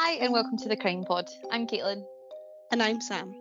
Hi, 0.00 0.12
and 0.12 0.32
welcome 0.32 0.56
to 0.58 0.68
the 0.68 0.76
Crime 0.76 1.02
Pod. 1.02 1.28
I'm 1.50 1.66
Caitlin. 1.66 2.04
And 2.70 2.80
I'm 2.80 3.00
Sam. 3.00 3.34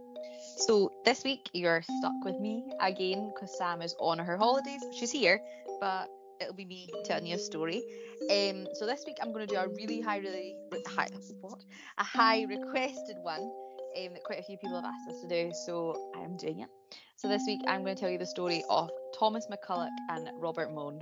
So, 0.57 0.91
this 1.05 1.23
week 1.23 1.51
you're 1.53 1.83
stuck 1.83 2.25
with 2.25 2.39
me 2.39 2.73
again 2.81 3.31
because 3.31 3.55
Sam 3.59 3.83
is 3.83 3.95
on 3.99 4.17
her 4.17 4.35
holidays. 4.37 4.81
She's 4.91 5.11
here, 5.11 5.39
but 5.79 6.07
it'll 6.41 6.55
be 6.55 6.65
me 6.65 6.89
telling 7.05 7.27
you 7.27 7.35
a 7.35 7.37
story. 7.37 7.83
Um, 8.31 8.67
so, 8.73 8.87
this 8.87 9.03
week 9.05 9.17
I'm 9.21 9.31
going 9.33 9.47
to 9.47 9.53
do 9.53 9.59
a 9.59 9.67
really 9.67 10.01
high, 10.01 10.17
really 10.17 10.55
high, 10.87 11.09
what? 11.41 11.63
A 11.99 12.03
high 12.03 12.41
requested 12.45 13.17
one 13.21 13.41
um, 13.41 14.13
that 14.13 14.23
quite 14.23 14.39
a 14.39 14.43
few 14.43 14.57
people 14.57 14.81
have 14.81 14.85
asked 14.85 15.09
us 15.09 15.21
to 15.21 15.27
do. 15.27 15.51
So, 15.67 16.11
I 16.17 16.21
am 16.21 16.37
doing 16.37 16.61
it. 16.61 16.69
So, 17.17 17.27
this 17.27 17.43
week 17.45 17.61
I'm 17.67 17.83
going 17.83 17.95
to 17.95 18.01
tell 18.01 18.09
you 18.09 18.17
the 18.17 18.25
story 18.25 18.63
of 18.67 18.89
Thomas 19.19 19.45
McCulloch 19.45 19.89
and 20.09 20.27
Robert 20.41 20.73
Mone. 20.73 20.99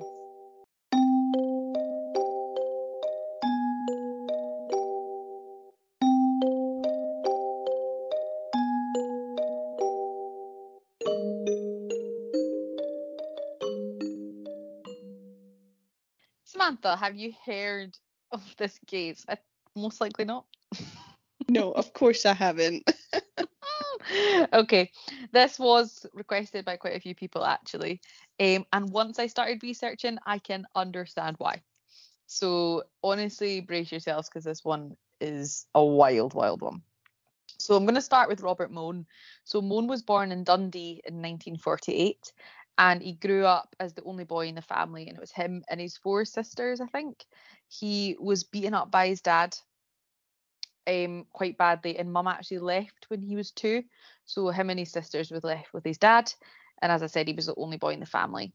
Have 16.96 17.16
you 17.16 17.34
heard 17.46 17.98
of 18.32 18.42
this 18.58 18.80
case? 18.88 19.26
I, 19.28 19.38
most 19.76 20.02
likely 20.02 20.26
not. 20.26 20.46
no, 21.50 21.72
of 21.72 21.94
course 21.94 22.26
I 22.26 22.34
haven't. 22.34 22.90
okay, 24.54 24.92
this 25.32 25.60
was 25.60 26.06
requested 26.14 26.66
by 26.66 26.78
quite 26.78 26.96
a 26.96 27.00
few 27.00 27.16
people 27.16 27.44
actually. 27.44 28.02
Um, 28.40 28.66
and 28.74 28.90
once 28.90 29.20
I 29.20 29.28
started 29.28 29.64
researching, 29.64 30.18
I 30.26 30.40
can 30.40 30.66
understand 30.76 31.36
why. 31.40 31.62
So 32.28 32.84
honestly, 33.04 33.62
brace 33.62 33.92
yourselves 33.92 34.30
because 34.30 34.44
this 34.44 34.64
one 34.64 34.96
is 35.22 35.66
a 35.76 35.84
wild, 35.84 36.34
wild 36.34 36.62
one. 36.62 36.82
So 37.58 37.76
I'm 37.76 37.86
going 37.86 37.96
to 37.96 38.02
start 38.02 38.30
with 38.30 38.42
Robert 38.42 38.72
Mone. 38.72 39.06
So 39.44 39.62
Mone 39.62 39.88
was 39.88 40.02
born 40.02 40.32
in 40.32 40.44
Dundee 40.44 41.02
in 41.06 41.16
1948 41.16 42.34
and 42.78 43.02
he 43.02 43.14
grew 43.14 43.46
up 43.46 43.76
as 43.80 43.94
the 43.94 44.04
only 44.04 44.24
boy 44.24 44.48
in 44.48 44.56
the 44.56 44.62
family 44.62 45.08
and 45.08 45.18
it 45.18 45.22
was 45.22 45.32
him 45.32 45.64
and 45.70 45.80
his 45.80 45.98
four 45.98 46.26
sisters 46.26 46.82
i 46.82 46.86
think. 46.88 47.26
He 47.68 48.16
was 48.20 48.44
beaten 48.44 48.74
up 48.74 48.92
by 48.92 49.08
his 49.08 49.22
dad 49.22 49.58
um 50.88 51.26
quite 51.34 51.58
badly 51.58 51.98
and 51.98 52.14
mum 52.14 52.28
actually 52.28 52.60
left 52.60 53.06
when 53.10 53.22
he 53.22 53.36
was 53.36 53.52
two. 53.52 53.84
So 54.26 54.50
him 54.50 54.70
and 54.70 54.80
his 54.80 54.92
sisters 54.92 55.32
were 55.32 55.40
left 55.44 55.74
with 55.74 55.84
his 55.84 55.98
dad 55.98 56.32
and 56.82 56.92
as 56.92 57.02
i 57.02 57.08
said 57.08 57.28
he 57.28 57.34
was 57.34 57.48
the 57.48 57.56
only 57.56 57.78
boy 57.78 57.94
in 57.94 58.00
the 58.00 58.06
family. 58.06 58.54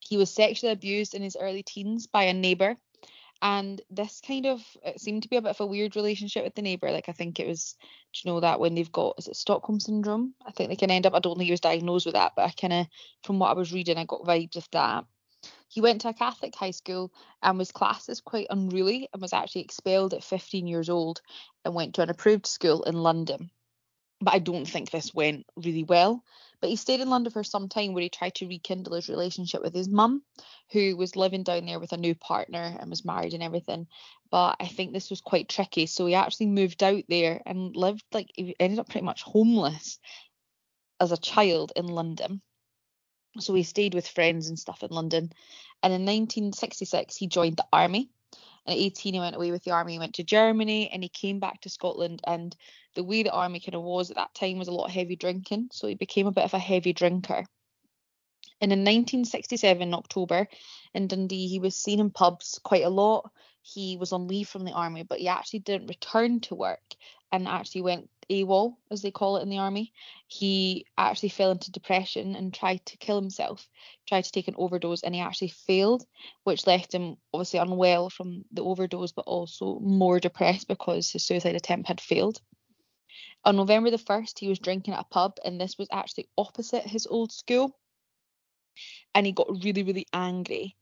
He 0.00 0.16
was 0.16 0.32
sexually 0.34 0.72
abused 0.72 1.14
in 1.14 1.22
his 1.22 1.36
early 1.38 1.62
teens 1.62 2.06
by 2.06 2.24
a 2.24 2.32
neighbor 2.32 2.76
and 3.42 3.80
this 3.90 4.20
kind 4.26 4.46
of 4.46 4.60
it 4.84 5.00
seemed 5.00 5.22
to 5.22 5.28
be 5.28 5.36
a 5.36 5.42
bit 5.42 5.50
of 5.50 5.60
a 5.60 5.66
weird 5.66 5.96
relationship 5.96 6.44
with 6.44 6.54
the 6.54 6.62
neighbor. 6.62 6.90
Like 6.90 7.08
i 7.08 7.12
think 7.12 7.40
it 7.40 7.46
was 7.46 7.76
do 8.12 8.20
you 8.24 8.32
know 8.32 8.40
that 8.40 8.60
when 8.60 8.74
they've 8.74 8.92
got 8.92 9.14
is 9.18 9.28
it 9.28 9.36
stockholm 9.36 9.80
syndrome? 9.80 10.34
I 10.46 10.50
think 10.50 10.68
they 10.70 10.76
can 10.76 10.90
end 10.90 11.06
up 11.06 11.14
i 11.14 11.18
don't 11.18 11.36
think 11.36 11.46
he 11.46 11.52
was 11.52 11.60
diagnosed 11.60 12.06
with 12.06 12.14
that 12.14 12.32
but 12.36 12.44
i 12.44 12.50
kind 12.50 12.72
of 12.72 12.86
from 13.24 13.38
what 13.38 13.50
i 13.50 13.54
was 13.54 13.72
reading 13.72 13.98
i 13.98 14.04
got 14.04 14.24
vibes 14.24 14.56
of 14.56 14.68
that. 14.72 15.04
He 15.68 15.80
went 15.80 16.00
to 16.02 16.08
a 16.08 16.14
catholic 16.14 16.54
high 16.54 16.72
school 16.72 17.12
and 17.42 17.56
was 17.56 17.72
classed 17.72 18.08
as 18.08 18.20
quite 18.20 18.48
unruly 18.50 19.08
and 19.12 19.22
was 19.22 19.32
actually 19.32 19.62
expelled 19.62 20.14
at 20.14 20.24
15 20.24 20.66
years 20.66 20.88
old 20.88 21.22
and 21.64 21.74
went 21.74 21.94
to 21.94 22.02
an 22.02 22.10
approved 22.10 22.46
school 22.46 22.82
in 22.82 22.94
london 22.94 23.50
but 24.20 24.34
i 24.34 24.38
don't 24.38 24.66
think 24.66 24.90
this 24.90 25.14
went 25.14 25.46
really 25.56 25.84
well 25.84 26.22
but 26.60 26.68
he 26.68 26.76
stayed 26.76 27.00
in 27.00 27.08
London 27.08 27.32
for 27.32 27.42
some 27.42 27.68
time 27.68 27.94
where 27.94 28.02
he 28.02 28.10
tried 28.10 28.34
to 28.36 28.46
rekindle 28.46 28.94
his 28.94 29.08
relationship 29.08 29.62
with 29.62 29.74
his 29.74 29.88
mum, 29.88 30.22
who 30.72 30.94
was 30.96 31.16
living 31.16 31.42
down 31.42 31.64
there 31.64 31.80
with 31.80 31.92
a 31.92 31.96
new 31.96 32.14
partner 32.14 32.76
and 32.78 32.90
was 32.90 33.04
married 33.04 33.32
and 33.32 33.42
everything. 33.42 33.86
But 34.30 34.56
I 34.60 34.66
think 34.66 34.92
this 34.92 35.08
was 35.08 35.22
quite 35.22 35.48
tricky. 35.48 35.86
So 35.86 36.04
he 36.04 36.14
actually 36.14 36.46
moved 36.46 36.82
out 36.82 37.04
there 37.08 37.40
and 37.46 37.74
lived 37.74 38.04
like 38.12 38.30
he 38.34 38.54
ended 38.60 38.78
up 38.78 38.90
pretty 38.90 39.06
much 39.06 39.22
homeless 39.22 39.98
as 41.00 41.12
a 41.12 41.16
child 41.16 41.72
in 41.74 41.86
London. 41.86 42.42
So 43.38 43.54
he 43.54 43.62
stayed 43.62 43.94
with 43.94 44.06
friends 44.06 44.48
and 44.48 44.58
stuff 44.58 44.82
in 44.82 44.90
London. 44.90 45.32
And 45.82 45.94
in 45.94 46.02
1966, 46.02 47.16
he 47.16 47.26
joined 47.26 47.56
the 47.56 47.66
army. 47.72 48.10
And 48.66 48.76
at 48.76 48.82
18, 48.82 49.14
he 49.14 49.20
went 49.20 49.36
away 49.36 49.50
with 49.50 49.64
the 49.64 49.70
army, 49.70 49.94
he 49.94 49.98
went 49.98 50.14
to 50.16 50.24
Germany, 50.24 50.90
and 50.90 51.02
he 51.02 51.08
came 51.08 51.40
back 51.40 51.60
to 51.62 51.68
Scotland. 51.68 52.20
And 52.26 52.54
the 52.94 53.04
way 53.04 53.22
the 53.22 53.32
army 53.32 53.60
kind 53.60 53.74
of 53.74 53.82
was 53.82 54.10
at 54.10 54.16
that 54.16 54.34
time 54.34 54.58
was 54.58 54.68
a 54.68 54.72
lot 54.72 54.86
of 54.86 54.92
heavy 54.92 55.16
drinking. 55.16 55.68
So 55.72 55.86
he 55.86 55.94
became 55.94 56.26
a 56.26 56.32
bit 56.32 56.44
of 56.44 56.54
a 56.54 56.58
heavy 56.58 56.92
drinker. 56.92 57.46
And 58.60 58.72
in 58.72 58.80
1967, 58.80 59.94
October, 59.94 60.46
in 60.92 61.06
Dundee, 61.06 61.48
he 61.48 61.58
was 61.58 61.74
seen 61.74 61.98
in 61.98 62.10
pubs 62.10 62.60
quite 62.62 62.84
a 62.84 62.90
lot. 62.90 63.30
He 63.62 63.96
was 63.96 64.12
on 64.12 64.28
leave 64.28 64.48
from 64.48 64.64
the 64.64 64.72
army, 64.72 65.02
but 65.02 65.18
he 65.18 65.28
actually 65.28 65.60
didn't 65.60 65.88
return 65.88 66.40
to 66.40 66.54
work 66.54 66.94
and 67.32 67.48
actually 67.48 67.82
went 67.82 68.10
AWOL, 68.30 68.76
as 68.90 69.02
they 69.02 69.10
call 69.10 69.36
it 69.36 69.42
in 69.42 69.50
the 69.50 69.58
army. 69.58 69.92
He 70.28 70.86
actually 70.96 71.30
fell 71.30 71.50
into 71.50 71.70
depression 71.70 72.36
and 72.36 72.54
tried 72.54 72.84
to 72.86 72.96
kill 72.96 73.20
himself, 73.20 73.68
tried 74.08 74.24
to 74.24 74.32
take 74.32 74.48
an 74.48 74.54
overdose, 74.56 75.02
and 75.02 75.14
he 75.14 75.20
actually 75.20 75.48
failed, 75.48 76.04
which 76.44 76.66
left 76.66 76.94
him 76.94 77.16
obviously 77.34 77.58
unwell 77.58 78.10
from 78.10 78.44
the 78.52 78.62
overdose, 78.62 79.12
but 79.12 79.26
also 79.26 79.78
more 79.80 80.20
depressed 80.20 80.68
because 80.68 81.10
his 81.10 81.26
suicide 81.26 81.56
attempt 81.56 81.88
had 81.88 82.00
failed. 82.00 82.40
On 83.44 83.56
November 83.56 83.90
the 83.90 83.96
1st, 83.96 84.38
he 84.38 84.48
was 84.48 84.58
drinking 84.58 84.94
at 84.94 85.00
a 85.00 85.04
pub, 85.04 85.38
and 85.44 85.60
this 85.60 85.76
was 85.78 85.88
actually 85.90 86.28
opposite 86.38 86.84
his 86.84 87.06
old 87.06 87.32
school. 87.32 87.76
And 89.14 89.26
he 89.26 89.32
got 89.32 89.64
really, 89.64 89.82
really 89.82 90.06
angry 90.12 90.76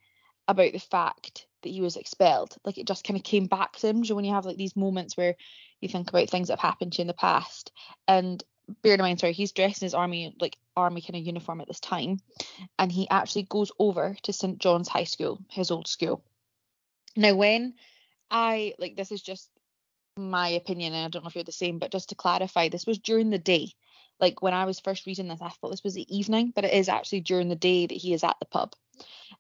about 0.47 0.73
the 0.73 0.79
fact 0.79 1.47
that 1.63 1.69
he 1.69 1.81
was 1.81 1.97
expelled. 1.97 2.57
Like 2.65 2.79
it 2.79 2.87
just 2.87 3.05
kind 3.05 3.19
of 3.19 3.25
came 3.25 3.47
back 3.47 3.77
to 3.77 3.89
him. 3.89 4.05
So 4.05 4.15
when 4.15 4.25
you 4.25 4.35
have 4.35 4.47
like 4.47 4.57
these 4.57 4.77
moments 4.77 5.17
where 5.17 5.37
you 5.81 5.89
think 5.89 6.09
about 6.09 6.31
things 6.31 6.49
that 6.49 6.59
have 6.59 6.71
happened 6.71 6.93
to 6.93 6.99
you 6.99 7.03
in 7.03 7.09
the 7.09 7.15
past, 7.15 7.73
and 8.07 8.43
bear 8.83 8.95
in 8.95 9.01
mind, 9.01 9.21
sorry, 9.21 9.33
he's 9.33 9.53
dressed 9.53 9.83
in 9.83 9.87
his 9.87 9.95
army 9.95 10.35
like 10.41 10.57
army 10.77 11.01
kind 11.01 11.17
of 11.17 11.27
uniform 11.27 11.61
at 11.61 11.69
this 11.69 11.81
time, 11.81 12.19
and 12.79 12.93
he 12.93 13.09
actually 13.09 13.45
goes 13.45 13.73
over 13.79 14.17
to 14.23 14.33
St 14.33 14.59
John's 14.59 14.89
High 14.89 15.05
School, 15.05 15.39
his 15.51 15.71
old 15.71 15.89
school. 15.89 16.23
Now, 17.17 17.35
when 17.35 17.75
I 18.31 18.75
like 18.79 18.97
this 18.97 19.13
is 19.13 19.23
just 19.23 19.51
my 20.17 20.49
opinion, 20.49 20.95
and 20.95 21.07
I 21.07 21.09
don't 21.09 21.23
know 21.23 21.29
if 21.29 21.35
you're 21.35 21.45
the 21.45 21.53
same, 21.53 21.79
but 21.79 21.93
just 21.93 22.11
to 22.11 22.15
clarify, 22.15 22.69
this 22.69 22.87
was 22.87 22.99
during 22.99 23.31
the 23.31 23.39
day. 23.39 23.73
Like 24.21 24.43
when 24.43 24.55
I 24.55 24.65
was 24.65 24.81
first 24.81 25.07
reading 25.07 25.29
this, 25.29 25.41
I 25.41 25.49
thought 25.49 25.71
this 25.71 25.85
was 25.85 25.95
the 25.95 26.17
evening, 26.17 26.53
but 26.55 26.65
it 26.65 26.75
is 26.75 26.89
actually 26.89 27.21
during 27.21 27.49
the 27.49 27.55
day 27.55 27.87
that 27.87 27.95
he 27.95 28.13
is 28.13 28.25
at 28.25 28.37
the 28.41 28.47
pub. 28.47 28.75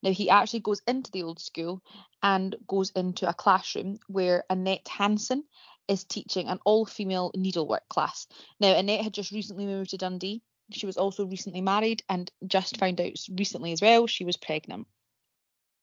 Now 0.02 0.12
he 0.12 0.30
actually 0.30 0.60
goes 0.60 0.80
into 0.86 1.10
the 1.10 1.24
old 1.24 1.40
school 1.40 1.82
and 2.22 2.54
goes 2.66 2.90
into 2.90 3.28
a 3.28 3.34
classroom 3.34 3.98
where 4.06 4.44
Annette 4.48 4.86
Hansen 4.86 5.42
is 5.88 6.04
teaching 6.04 6.48
an 6.48 6.58
all-female 6.64 7.32
needlework 7.34 7.88
class. 7.88 8.26
Now 8.60 8.74
Annette 8.76 9.02
had 9.02 9.14
just 9.14 9.32
recently 9.32 9.66
moved 9.66 9.90
to 9.90 9.96
Dundee. 9.96 10.42
She 10.70 10.86
was 10.86 10.96
also 10.96 11.26
recently 11.26 11.62
married 11.62 12.02
and 12.08 12.30
just 12.46 12.76
found 12.76 13.00
out 13.00 13.12
recently 13.30 13.72
as 13.72 13.80
well 13.80 14.06
she 14.06 14.24
was 14.24 14.36
pregnant. 14.36 14.86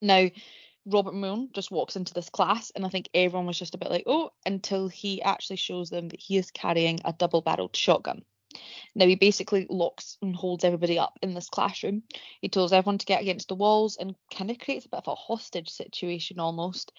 Now 0.01 0.29
Robert 0.85 1.15
Mone 1.15 1.49
just 1.53 1.71
walks 1.71 1.95
into 1.95 2.13
this 2.13 2.29
class, 2.29 2.71
and 2.75 2.85
I 2.85 2.89
think 2.89 3.09
everyone 3.13 3.47
was 3.47 3.57
just 3.57 3.73
a 3.73 3.79
bit 3.79 3.89
like, 3.89 4.03
oh, 4.05 4.29
until 4.45 4.87
he 4.87 5.19
actually 5.21 5.55
shows 5.55 5.89
them 5.89 6.09
that 6.09 6.19
he 6.19 6.37
is 6.37 6.51
carrying 6.51 6.99
a 7.03 7.11
double 7.11 7.41
barreled 7.41 7.75
shotgun. 7.75 8.23
Now, 8.93 9.07
he 9.07 9.15
basically 9.15 9.65
locks 9.69 10.17
and 10.21 10.35
holds 10.35 10.63
everybody 10.63 10.99
up 10.99 11.17
in 11.21 11.33
this 11.33 11.49
classroom. 11.49 12.03
He 12.39 12.49
tells 12.49 12.71
everyone 12.71 12.99
to 12.99 13.05
get 13.05 13.21
against 13.21 13.49
the 13.49 13.55
walls 13.55 13.97
and 13.97 14.15
kind 14.33 14.51
of 14.51 14.59
creates 14.59 14.85
a 14.85 14.89
bit 14.89 15.01
of 15.05 15.07
a 15.07 15.15
hostage 15.15 15.69
situation 15.69 16.39
almost. 16.39 16.91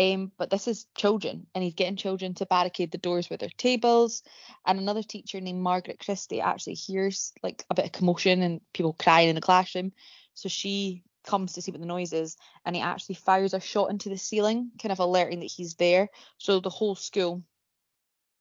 Um, 0.00 0.32
but 0.38 0.48
this 0.48 0.66
is 0.66 0.86
children, 0.96 1.46
and 1.54 1.62
he's 1.62 1.74
getting 1.74 1.96
children 1.96 2.32
to 2.34 2.46
barricade 2.46 2.90
the 2.90 2.96
doors 2.96 3.28
with 3.28 3.40
their 3.40 3.50
tables. 3.58 4.22
And 4.66 4.78
another 4.78 5.02
teacher 5.02 5.42
named 5.42 5.60
Margaret 5.60 6.00
Christie 6.02 6.40
actually 6.40 6.74
hears 6.74 7.34
like 7.42 7.64
a 7.68 7.74
bit 7.74 7.84
of 7.84 7.92
commotion 7.92 8.40
and 8.40 8.62
people 8.72 8.94
crying 8.94 9.28
in 9.28 9.34
the 9.34 9.42
classroom. 9.42 9.92
So 10.32 10.48
she 10.48 11.04
comes 11.26 11.52
to 11.52 11.60
see 11.60 11.70
what 11.70 11.80
the 11.80 11.86
noise 11.86 12.14
is 12.14 12.38
and 12.64 12.74
he 12.74 12.80
actually 12.80 13.16
fires 13.16 13.52
a 13.52 13.60
shot 13.60 13.90
into 13.90 14.08
the 14.08 14.16
ceiling, 14.16 14.70
kind 14.80 14.90
of 14.90 15.00
alerting 15.00 15.40
that 15.40 15.52
he's 15.54 15.74
there. 15.74 16.08
So 16.38 16.60
the 16.60 16.70
whole 16.70 16.94
school 16.94 17.42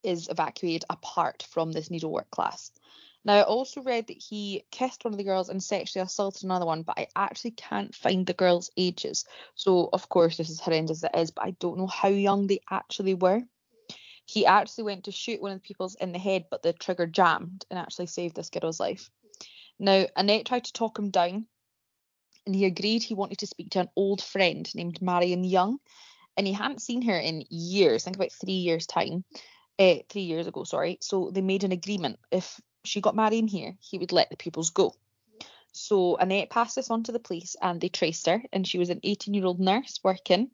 is 0.02 0.30
evacuated 0.30 0.86
apart 0.90 1.46
from 1.52 1.74
this 1.74 1.92
needlework 1.92 2.32
class. 2.32 2.72
Now, 3.26 3.36
I 3.36 3.44
also 3.44 3.82
read 3.82 4.08
that 4.08 4.18
he 4.18 4.64
kissed 4.72 5.04
one 5.04 5.14
of 5.14 5.18
the 5.18 5.26
girls 5.26 5.50
and 5.50 5.62
sexually 5.62 6.04
assaulted 6.04 6.44
another 6.44 6.66
one, 6.66 6.84
but 6.84 6.98
I 6.98 7.08
actually 7.16 7.52
can't 7.52 7.94
find 7.94 8.26
the 8.26 8.34
girls' 8.34 8.72
ages. 8.78 9.26
So, 9.56 9.90
of 9.92 10.08
course, 10.08 10.38
this 10.38 10.50
is 10.50 10.60
horrendous 10.60 11.04
as 11.04 11.10
it 11.14 11.20
is, 11.20 11.32
but 11.32 11.46
I 11.46 11.52
don't 11.52 11.78
know 11.78 11.88
how 11.88 12.08
young 12.08 12.48
they 12.48 12.62
actually 12.70 13.16
were. 13.16 13.44
He 14.26 14.46
actually 14.46 14.86
went 14.86 15.06
to 15.06 15.12
shoot 15.12 15.42
one 15.42 15.52
of 15.52 15.58
the 15.58 15.68
people's 15.68 15.96
in 15.96 16.12
the 16.12 16.20
head, 16.20 16.46
but 16.50 16.62
the 16.62 16.72
trigger 16.72 17.08
jammed 17.08 17.66
and 17.70 17.78
actually 17.78 18.08
saved 18.08 18.36
this 18.36 18.50
girl's 18.50 18.80
life. 18.80 19.10
Now, 19.80 20.06
Annette 20.16 20.46
tried 20.46 20.66
to 20.66 20.74
talk 20.74 20.98
him 20.98 21.10
down, 21.10 21.48
and 22.46 22.56
he 22.56 22.66
agreed 22.66 23.04
he 23.04 23.16
wanted 23.16 23.40
to 23.40 23.48
speak 23.48 23.72
to 23.72 23.82
an 23.82 23.90
old 23.96 24.22
friend 24.22 24.70
named 24.76 25.02
Marion 25.02 25.44
Young, 25.44 25.80
and 26.38 26.48
he 26.48 26.54
hadn't 26.54 26.82
seen 26.82 27.02
her 27.02 27.18
in 27.18 27.44
years. 27.50 28.04
think 28.04 28.16
about 28.16 28.32
three 28.32 28.54
years 28.54 28.88
time, 28.88 29.26
uh, 29.78 29.96
three 30.10 30.22
years 30.22 30.48
ago. 30.48 30.64
Sorry. 30.64 30.98
So 31.02 31.32
they 31.32 31.42
made 31.42 31.64
an 31.64 31.72
agreement. 31.72 32.20
If 32.32 32.60
she 32.90 33.02
got 33.02 33.16
Marion 33.16 33.48
here, 33.48 33.78
he 33.82 33.98
would 34.00 34.12
let 34.12 34.30
the 34.30 34.38
pupils 34.38 34.72
go. 34.72 34.94
So 35.72 36.18
Annette 36.18 36.50
passed 36.50 36.76
this 36.76 36.90
on 36.92 37.04
to 37.04 37.12
the 37.12 37.20
police, 37.20 37.56
and 37.62 37.80
they 37.80 37.90
traced 37.90 38.26
her, 38.28 38.44
and 38.52 38.68
she 38.68 38.80
was 38.80 38.90
an 38.90 39.02
18-year-old 39.02 39.60
nurse 39.60 40.00
working 40.04 40.50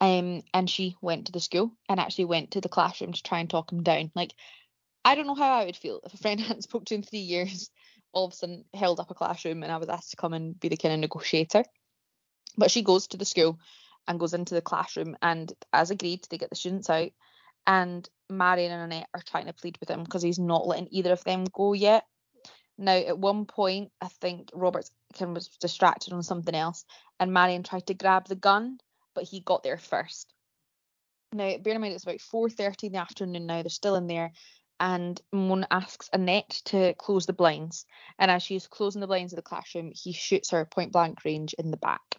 Um, 0.00 0.42
and 0.54 0.70
she 0.70 0.96
went 1.00 1.26
to 1.26 1.32
the 1.32 1.40
school 1.40 1.72
and 1.88 2.00
actually 2.00 2.26
went 2.26 2.52
to 2.52 2.60
the 2.60 2.68
classroom 2.68 3.12
to 3.12 3.22
try 3.22 3.40
and 3.40 3.50
talk 3.50 3.72
him 3.72 3.82
down. 3.82 4.12
Like, 4.14 4.34
I 5.04 5.14
don't 5.14 5.26
know 5.26 5.34
how 5.34 5.58
I 5.58 5.64
would 5.64 5.76
feel 5.76 6.00
if 6.04 6.14
a 6.14 6.18
friend 6.18 6.40
hadn't 6.42 6.62
spoke 6.62 6.84
to 6.86 6.94
in 6.94 7.02
three 7.02 7.20
years, 7.20 7.70
all 8.12 8.26
of 8.26 8.32
a 8.32 8.36
sudden 8.36 8.64
held 8.74 9.00
up 9.00 9.10
a 9.10 9.14
classroom 9.14 9.62
and 9.62 9.72
I 9.72 9.78
was 9.78 9.88
asked 9.88 10.10
to 10.10 10.16
come 10.16 10.34
and 10.34 10.58
be 10.58 10.68
the 10.68 10.76
kind 10.76 10.94
of 10.94 11.00
negotiator. 11.00 11.64
But 12.56 12.70
she 12.70 12.82
goes 12.82 13.08
to 13.08 13.16
the 13.16 13.24
school 13.24 13.58
and 14.06 14.20
goes 14.20 14.34
into 14.34 14.54
the 14.54 14.62
classroom 14.62 15.16
and 15.22 15.52
as 15.72 15.90
agreed, 15.90 16.26
they 16.30 16.38
get 16.38 16.50
the 16.50 16.56
students 16.56 16.90
out 16.90 17.10
and 17.68 18.08
Marion 18.30 18.72
and 18.72 18.90
Annette 18.90 19.10
are 19.14 19.22
trying 19.22 19.46
to 19.46 19.52
plead 19.52 19.76
with 19.78 19.90
him 19.90 20.02
because 20.02 20.22
he's 20.22 20.38
not 20.38 20.66
letting 20.66 20.88
either 20.90 21.12
of 21.12 21.22
them 21.22 21.44
go 21.52 21.74
yet. 21.74 22.04
Now, 22.78 22.92
at 22.92 23.18
one 23.18 23.44
point, 23.44 23.92
I 24.00 24.08
think 24.08 24.50
Roberts 24.54 24.90
of 25.20 25.30
was 25.30 25.48
distracted 25.60 26.14
on 26.14 26.22
something 26.22 26.54
else, 26.54 26.84
and 27.20 27.32
Marion 27.32 27.62
tried 27.62 27.86
to 27.88 27.94
grab 27.94 28.26
the 28.26 28.36
gun, 28.36 28.78
but 29.14 29.24
he 29.24 29.40
got 29.40 29.62
there 29.62 29.76
first. 29.76 30.32
Now, 31.32 31.58
bear 31.58 31.74
in 31.74 31.80
mind 31.82 31.92
it's 31.92 32.04
about 32.04 32.20
4:30 32.20 32.86
in 32.86 32.92
the 32.92 33.00
afternoon 33.00 33.46
now. 33.46 33.62
They're 33.62 33.70
still 33.70 33.96
in 33.96 34.06
there, 34.06 34.32
and 34.80 35.20
Mone 35.30 35.66
asks 35.70 36.08
Annette 36.12 36.62
to 36.66 36.94
close 36.94 37.26
the 37.26 37.34
blinds. 37.34 37.84
And 38.18 38.30
as 38.30 38.42
she's 38.42 38.66
closing 38.66 39.00
the 39.00 39.06
blinds 39.06 39.32
of 39.32 39.36
the 39.36 39.42
classroom, 39.42 39.92
he 39.94 40.12
shoots 40.12 40.50
her 40.50 40.64
point 40.64 40.92
blank 40.92 41.24
range 41.24 41.54
in 41.58 41.70
the 41.70 41.76
back. 41.76 42.17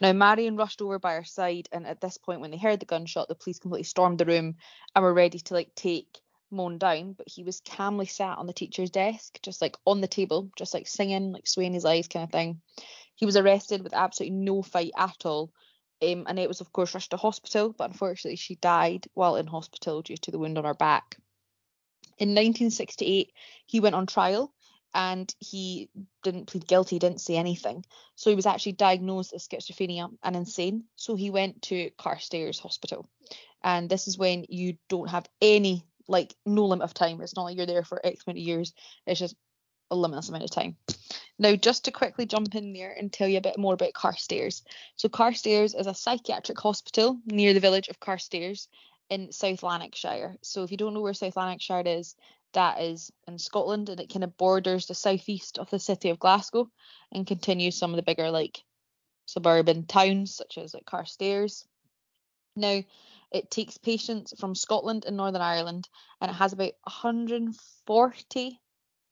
Now, 0.00 0.12
Marion 0.12 0.56
rushed 0.56 0.82
over 0.82 0.98
by 0.98 1.14
her 1.14 1.24
side, 1.24 1.68
and 1.72 1.86
at 1.86 2.00
this 2.00 2.18
point, 2.18 2.40
when 2.40 2.50
they 2.50 2.56
heard 2.56 2.80
the 2.80 2.86
gunshot, 2.86 3.28
the 3.28 3.34
police 3.34 3.58
completely 3.58 3.84
stormed 3.84 4.18
the 4.18 4.24
room 4.24 4.56
and 4.94 5.02
were 5.02 5.14
ready 5.14 5.38
to 5.38 5.54
like 5.54 5.74
take 5.74 6.20
Mone 6.50 6.78
down. 6.78 7.14
But 7.14 7.28
he 7.28 7.44
was 7.44 7.60
calmly 7.60 8.06
sat 8.06 8.38
on 8.38 8.46
the 8.46 8.52
teacher's 8.52 8.90
desk, 8.90 9.38
just 9.42 9.62
like 9.62 9.76
on 9.86 10.00
the 10.00 10.08
table, 10.08 10.50
just 10.56 10.74
like 10.74 10.86
singing, 10.86 11.32
like 11.32 11.46
swaying 11.46 11.74
his 11.74 11.84
eyes, 11.84 12.08
kind 12.08 12.24
of 12.24 12.30
thing. 12.30 12.60
He 13.14 13.26
was 13.26 13.36
arrested 13.36 13.82
with 13.82 13.94
absolutely 13.94 14.36
no 14.36 14.62
fight 14.62 14.92
at 14.96 15.24
all. 15.24 15.52
Um, 16.02 16.26
it 16.26 16.48
was, 16.48 16.60
of 16.60 16.72
course, 16.72 16.94
rushed 16.94 17.12
to 17.12 17.16
hospital, 17.16 17.72
but 17.76 17.90
unfortunately, 17.90 18.36
she 18.36 18.56
died 18.56 19.06
while 19.14 19.36
in 19.36 19.46
hospital 19.46 20.02
due 20.02 20.16
to 20.16 20.30
the 20.30 20.38
wound 20.38 20.58
on 20.58 20.64
her 20.64 20.74
back. 20.74 21.16
In 22.18 22.30
1968, 22.30 23.32
he 23.66 23.80
went 23.80 23.94
on 23.94 24.06
trial 24.06 24.52
and 24.94 25.34
he 25.38 25.88
didn't 26.22 26.46
plead 26.46 26.66
guilty, 26.66 26.98
didn't 26.98 27.20
say 27.20 27.36
anything. 27.36 27.84
So 28.14 28.30
he 28.30 28.36
was 28.36 28.46
actually 28.46 28.72
diagnosed 28.72 29.32
as 29.32 29.46
schizophrenia 29.46 30.10
and 30.22 30.36
insane. 30.36 30.84
So 30.96 31.14
he 31.14 31.30
went 31.30 31.62
to 31.62 31.90
Carstairs 31.98 32.58
Hospital. 32.60 33.06
And 33.62 33.88
this 33.88 34.08
is 34.08 34.18
when 34.18 34.44
you 34.48 34.76
don't 34.88 35.08
have 35.08 35.26
any, 35.40 35.84
like, 36.08 36.34
no 36.44 36.66
limit 36.66 36.84
of 36.84 36.94
time. 36.94 37.20
It's 37.20 37.36
not 37.36 37.44
like 37.44 37.56
you're 37.56 37.66
there 37.66 37.84
for 37.84 38.04
X 38.04 38.24
amount 38.26 38.38
of 38.38 38.44
years, 38.44 38.74
it's 39.06 39.20
just 39.20 39.36
a 39.90 39.96
limitless 39.96 40.28
amount 40.28 40.44
of 40.44 40.50
time. 40.50 40.76
Now, 41.38 41.54
just 41.54 41.84
to 41.84 41.90
quickly 41.90 42.26
jump 42.26 42.54
in 42.54 42.72
there 42.72 42.92
and 42.92 43.12
tell 43.12 43.28
you 43.28 43.38
a 43.38 43.42
bit 43.42 43.58
more 43.58 43.74
about 43.74 43.94
Carstairs. 43.94 44.62
So, 44.96 45.08
Carstairs 45.08 45.74
is 45.78 45.86
a 45.86 45.94
psychiatric 45.94 46.58
hospital 46.58 47.18
near 47.26 47.54
the 47.54 47.60
village 47.60 47.88
of 47.88 48.00
Carstairs 48.00 48.68
in 49.10 49.32
South 49.32 49.62
Lanarkshire. 49.62 50.36
So, 50.42 50.62
if 50.62 50.70
you 50.70 50.76
don't 50.76 50.94
know 50.94 51.00
where 51.00 51.14
South 51.14 51.36
Lanarkshire 51.36 51.82
is, 51.86 52.14
that 52.52 52.80
is 52.80 53.10
in 53.26 53.38
Scotland 53.38 53.88
and 53.88 54.00
it 54.00 54.12
kind 54.12 54.24
of 54.24 54.36
borders 54.36 54.86
the 54.86 54.94
southeast 54.94 55.58
of 55.58 55.70
the 55.70 55.78
city 55.78 56.10
of 56.10 56.18
Glasgow 56.18 56.70
and 57.10 57.26
continues 57.26 57.76
some 57.76 57.90
of 57.90 57.96
the 57.96 58.02
bigger 58.02 58.30
like 58.30 58.62
suburban 59.26 59.86
towns 59.86 60.34
such 60.34 60.58
as 60.58 60.74
like 60.74 60.84
Carstairs. 60.84 61.64
Now, 62.56 62.82
it 63.30 63.50
takes 63.50 63.78
patients 63.78 64.34
from 64.38 64.54
Scotland 64.54 65.04
and 65.06 65.16
Northern 65.16 65.40
Ireland 65.40 65.88
and 66.20 66.30
it 66.30 66.34
has 66.34 66.52
about 66.52 66.72
140 66.84 68.60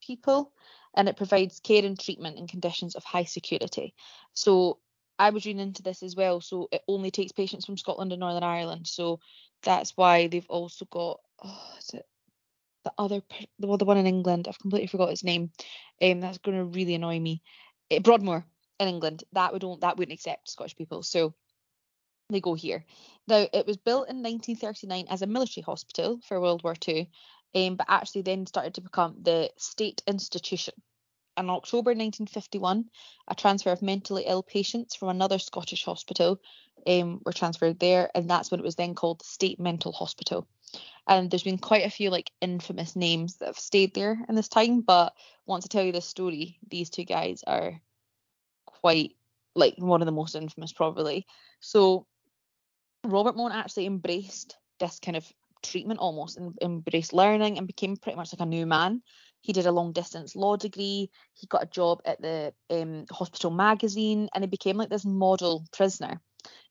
people 0.03 0.53
and 0.95 1.09
it 1.09 1.17
provides 1.17 1.61
care 1.61 1.85
and 1.85 1.99
treatment 1.99 2.37
in 2.37 2.47
conditions 2.47 2.95
of 2.95 3.05
high 3.05 3.25
security. 3.25 3.95
So 4.35 4.79
I 5.19 5.31
was 5.31 5.47
reading 5.47 5.63
into 5.63 5.83
this 5.83 6.03
as 6.03 6.17
well. 6.17 6.41
So 6.41 6.69
it 6.73 6.83
only 6.89 7.11
takes 7.11 7.33
patients 7.33 7.65
from 7.65 7.79
Scotland 7.79 8.13
and 8.13 8.21
Northern 8.21 8.43
Ireland. 8.43 8.87
So 8.87 9.21
that's 9.63 9.97
why 9.97 10.27
they've 10.27 10.49
also 10.49 10.85
got 10.87 11.21
oh, 11.43 11.75
is 11.79 11.91
it 11.95 12.07
the 12.85 12.93
other 12.99 13.23
the, 13.59 13.67
well, 13.67 13.79
the 13.79 13.85
one 13.85 13.99
in 13.99 14.07
England. 14.07 14.47
I've 14.49 14.59
completely 14.59 14.89
forgot 14.89 15.11
its 15.11 15.25
name. 15.25 15.51
Um, 16.03 16.21
that's 16.21 16.39
going 16.39 16.57
to 16.57 16.65
really 16.65 16.95
annoy 16.95 17.19
me. 17.21 17.43
Uh, 17.91 18.01
Broadmoor 18.01 18.45
in 18.79 18.89
England. 18.89 19.25
That 19.33 19.53
would 19.53 19.65
that 19.81 19.97
wouldn't 19.97 20.15
accept 20.15 20.51
Scottish 20.51 20.77
people. 20.77 21.03
So 21.03 21.35
they 22.31 22.41
go 22.41 22.55
here. 22.55 22.85
Now 23.29 23.47
it 23.53 23.67
was 23.67 23.77
built 23.77 24.09
in 24.09 24.23
1939 24.23 25.07
as 25.09 25.23
a 25.23 25.27
military 25.27 25.63
hospital 25.63 26.21
for 26.27 26.41
World 26.41 26.63
War 26.63 26.75
II, 26.87 27.11
um, 27.55 27.77
but 27.77 27.87
actually 27.89 28.23
then 28.23 28.47
started 28.47 28.75
to 28.75 28.81
become 28.81 29.17
the 29.23 29.51
state 29.57 30.03
institution. 30.07 30.75
In 31.37 31.49
October 31.49 31.91
1951, 31.91 32.87
a 33.29 33.35
transfer 33.35 33.71
of 33.71 33.83
mentally 33.83 34.25
ill 34.27 34.43
patients 34.43 34.95
from 34.95 35.09
another 35.09 35.39
Scottish 35.39 35.85
hospital 35.85 36.41
um, 36.87 37.21
were 37.25 37.33
transferred 37.33 37.79
there, 37.79 38.11
and 38.15 38.29
that's 38.29 38.51
when 38.51 38.61
it 38.61 38.65
was 38.65 38.77
then 38.77 38.95
called 38.95 39.21
the 39.21 39.25
State 39.25 39.61
Mental 39.61 39.93
Hospital. 39.93 40.47
And 41.07 41.31
there's 41.31 41.43
been 41.43 41.59
quite 41.59 41.87
a 41.87 41.91
few 41.91 42.11
like 42.11 42.31
infamous 42.41 42.95
names 42.95 43.37
that 43.37 43.47
have 43.47 43.59
stayed 43.59 43.95
there 43.95 44.19
in 44.29 44.35
this 44.35 44.49
time, 44.49 44.81
but 44.81 45.13
once 45.47 45.65
I 45.65 45.69
tell 45.69 45.83
you 45.83 45.93
this 45.93 46.07
story, 46.07 46.59
these 46.69 46.91
two 46.91 47.05
guys 47.05 47.43
are 47.47 47.81
quite 48.67 49.17
like 49.55 49.75
one 49.79 50.03
of 50.03 50.07
the 50.07 50.13
most 50.13 50.37
infamous 50.37 50.73
probably. 50.73 51.27
So 51.61 52.07
Robert 53.05 53.37
Mone 53.37 53.53
actually 53.53 53.87
embraced 53.87 54.57
this 54.79 55.01
kind 55.01 55.17
of 55.17 55.27
treatment 55.63 56.01
almost 56.01 56.37
and 56.37 56.57
embraced 56.63 57.13
learning 57.13 57.59
and 57.59 57.67
became 57.67 57.97
pretty 57.97 58.17
much 58.17 58.33
like 58.33 58.41
a 58.41 58.47
new 58.47 58.67
man. 58.67 59.03
He 59.41 59.53
did 59.53 59.67
a 59.67 59.73
long 59.73 59.93
distance 59.93 60.37
law 60.37 60.57
degree. 60.57 61.11
He 61.35 61.47
got 61.47 61.63
a 61.63 61.67
job 61.67 62.01
at 62.05 62.21
the 62.21 62.53
um, 62.71 63.07
hospital 63.11 63.51
magazine 63.51 64.29
and 64.35 64.45
he 64.45 64.49
became 64.49 64.77
like 64.77 64.91
this 64.91 65.05
model 65.05 65.65
prisoner. 65.73 66.21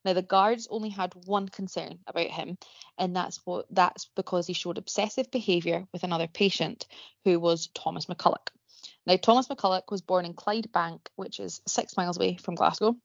Now 0.06 0.14
the 0.14 0.22
guards 0.22 0.68
only 0.70 0.90
had 0.90 1.14
one 1.26 1.50
concern 1.50 2.00
about 2.08 2.28
him, 2.28 2.58
and 2.98 3.16
that's 3.16 3.42
what 3.46 3.66
that's 3.70 4.10
because 4.16 4.48
he 4.48 4.54
showed 4.54 4.78
obsessive 4.78 5.30
behaviour 5.30 5.88
with 5.92 6.04
another 6.04 6.28
patient 6.28 6.88
who 7.26 7.40
was 7.40 7.68
Thomas 7.74 8.06
McCulloch. 8.06 8.50
Now 9.06 9.18
Thomas 9.18 9.48
McCulloch 9.48 9.92
was 9.92 10.02
born 10.02 10.26
in 10.26 10.34
Clydebank, 10.34 11.08
which 11.16 11.40
is 11.40 11.62
six 11.68 11.98
miles 11.98 12.18
away 12.18 12.38
from 12.38 12.56
Glasgow. 12.56 12.96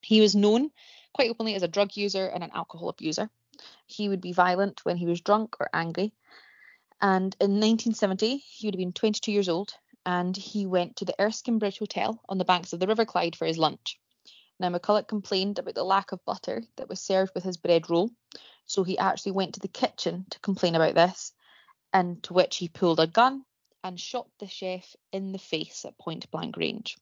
He 0.00 0.20
was 0.20 0.34
known 0.34 0.70
quite 1.12 1.30
openly 1.30 1.54
as 1.54 1.62
a 1.62 1.68
drug 1.68 1.96
user 1.96 2.26
and 2.26 2.44
an 2.44 2.50
alcohol 2.54 2.88
abuser. 2.88 3.28
He 3.86 4.08
would 4.08 4.20
be 4.20 4.32
violent 4.32 4.84
when 4.84 4.96
he 4.96 5.06
was 5.06 5.20
drunk 5.20 5.56
or 5.60 5.68
angry. 5.72 6.12
And 7.00 7.36
in 7.40 7.60
1970, 7.60 8.38
he 8.38 8.66
would 8.66 8.74
have 8.74 8.78
been 8.78 8.92
22 8.92 9.32
years 9.32 9.48
old 9.48 9.74
and 10.04 10.36
he 10.36 10.66
went 10.66 10.96
to 10.96 11.04
the 11.04 11.20
Erskine 11.20 11.58
Bridge 11.58 11.78
Hotel 11.78 12.20
on 12.28 12.38
the 12.38 12.44
banks 12.44 12.72
of 12.72 12.80
the 12.80 12.86
River 12.86 13.04
Clyde 13.04 13.36
for 13.36 13.44
his 13.44 13.58
lunch. 13.58 13.98
Now, 14.58 14.70
McCulloch 14.70 15.06
complained 15.06 15.58
about 15.58 15.74
the 15.74 15.84
lack 15.84 16.12
of 16.12 16.24
butter 16.24 16.62
that 16.76 16.88
was 16.88 17.00
served 17.00 17.34
with 17.34 17.44
his 17.44 17.58
bread 17.58 17.90
roll, 17.90 18.10
so 18.64 18.84
he 18.84 18.98
actually 18.98 19.32
went 19.32 19.54
to 19.54 19.60
the 19.60 19.68
kitchen 19.68 20.26
to 20.30 20.40
complain 20.40 20.74
about 20.74 20.94
this, 20.94 21.32
and 21.92 22.22
to 22.24 22.32
which 22.32 22.56
he 22.56 22.68
pulled 22.68 23.00
a 23.00 23.06
gun 23.06 23.44
and 23.84 24.00
shot 24.00 24.28
the 24.38 24.48
chef 24.48 24.96
in 25.12 25.32
the 25.32 25.38
face 25.38 25.84
at 25.84 25.98
point 25.98 26.30
blank 26.30 26.56
range. 26.56 26.96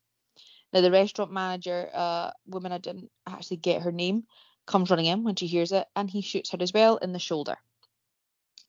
Now, 0.73 0.80
the 0.80 0.90
restaurant 0.90 1.30
manager, 1.30 1.88
a 1.92 1.96
uh, 1.96 2.32
woman 2.46 2.73
I 2.73 2.78
didn't 2.78 3.11
actually 3.26 3.58
get 3.58 3.82
her 3.82 3.92
name, 3.92 4.25
comes 4.66 4.90
running 4.90 5.06
in 5.06 5.23
when 5.23 5.37
she 5.37 5.46
hears 5.46 5.70
it, 5.70 5.87
and 5.94 6.11
he 6.11 6.20
shoots 6.20 6.50
her 6.50 6.58
as 6.61 6.73
well 6.73 6.96
in 6.96 7.12
the 7.12 7.18
shoulder. 7.20 7.56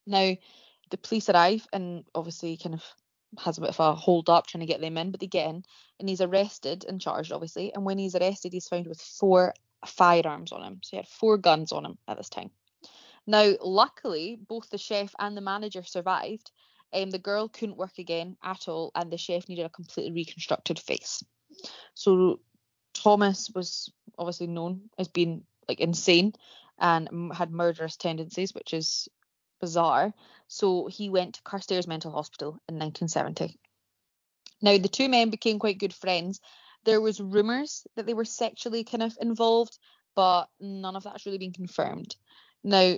Now, 0.05 0.35
the 0.91 0.97
police 0.97 1.29
arrive 1.29 1.67
and 1.73 2.05
obviously 2.13 2.57
kind 2.57 2.75
of 2.75 2.83
has 3.39 3.57
a 3.57 3.61
bit 3.61 3.69
of 3.69 3.79
a 3.79 3.95
hold 3.95 4.29
up 4.29 4.47
trying 4.47 4.61
to 4.61 4.65
get 4.65 4.81
them 4.81 4.97
in, 4.97 5.11
but 5.11 5.19
they 5.19 5.27
get 5.27 5.49
in 5.49 5.63
and 5.99 6.09
he's 6.09 6.21
arrested 6.21 6.85
and 6.87 7.01
charged, 7.01 7.31
obviously. 7.31 7.73
And 7.73 7.85
when 7.85 7.97
he's 7.97 8.15
arrested, 8.15 8.53
he's 8.53 8.67
found 8.67 8.87
with 8.87 9.01
four 9.01 9.53
firearms 9.85 10.51
on 10.51 10.63
him. 10.63 10.79
So 10.83 10.89
he 10.91 10.97
had 10.97 11.07
four 11.07 11.37
guns 11.37 11.71
on 11.71 11.85
him 11.85 11.97
at 12.07 12.17
this 12.17 12.29
time. 12.29 12.51
Now, 13.27 13.53
luckily, 13.61 14.37
both 14.47 14.69
the 14.69 14.77
chef 14.77 15.13
and 15.19 15.35
the 15.35 15.41
manager 15.41 15.83
survived. 15.83 16.51
Um, 16.93 17.09
the 17.09 17.19
girl 17.19 17.49
couldn't 17.49 17.77
work 17.77 17.97
again 17.97 18.37
at 18.43 18.67
all, 18.67 18.91
and 18.95 19.11
the 19.11 19.17
chef 19.17 19.49
needed 19.49 19.65
a 19.65 19.69
completely 19.69 20.11
reconstructed 20.11 20.79
face. 20.79 21.23
So 21.93 22.39
Thomas 22.93 23.49
was 23.53 23.91
obviously 24.17 24.47
known 24.47 24.89
as 24.97 25.07
being 25.07 25.43
like 25.67 25.79
insane 25.79 26.33
and 26.79 27.33
had 27.33 27.51
murderous 27.51 27.97
tendencies, 27.97 28.53
which 28.53 28.73
is 28.73 29.09
bizarre. 29.59 30.13
So 30.47 30.87
he 30.87 31.09
went 31.09 31.35
to 31.35 31.41
Carstairs 31.43 31.87
Mental 31.87 32.11
Hospital 32.11 32.59
in 32.69 32.75
1970. 32.75 33.59
Now 34.61 34.77
the 34.77 34.87
two 34.87 35.09
men 35.09 35.29
became 35.29 35.59
quite 35.59 35.79
good 35.79 35.93
friends. 35.93 36.39
There 36.85 37.01
was 37.01 37.19
rumours 37.19 37.85
that 37.95 38.05
they 38.05 38.13
were 38.13 38.25
sexually 38.25 38.83
kind 38.83 39.03
of 39.03 39.17
involved, 39.19 39.77
but 40.15 40.45
none 40.59 40.95
of 40.95 41.03
that's 41.03 41.25
really 41.25 41.39
been 41.39 41.53
confirmed. 41.53 42.15
Now 42.63 42.95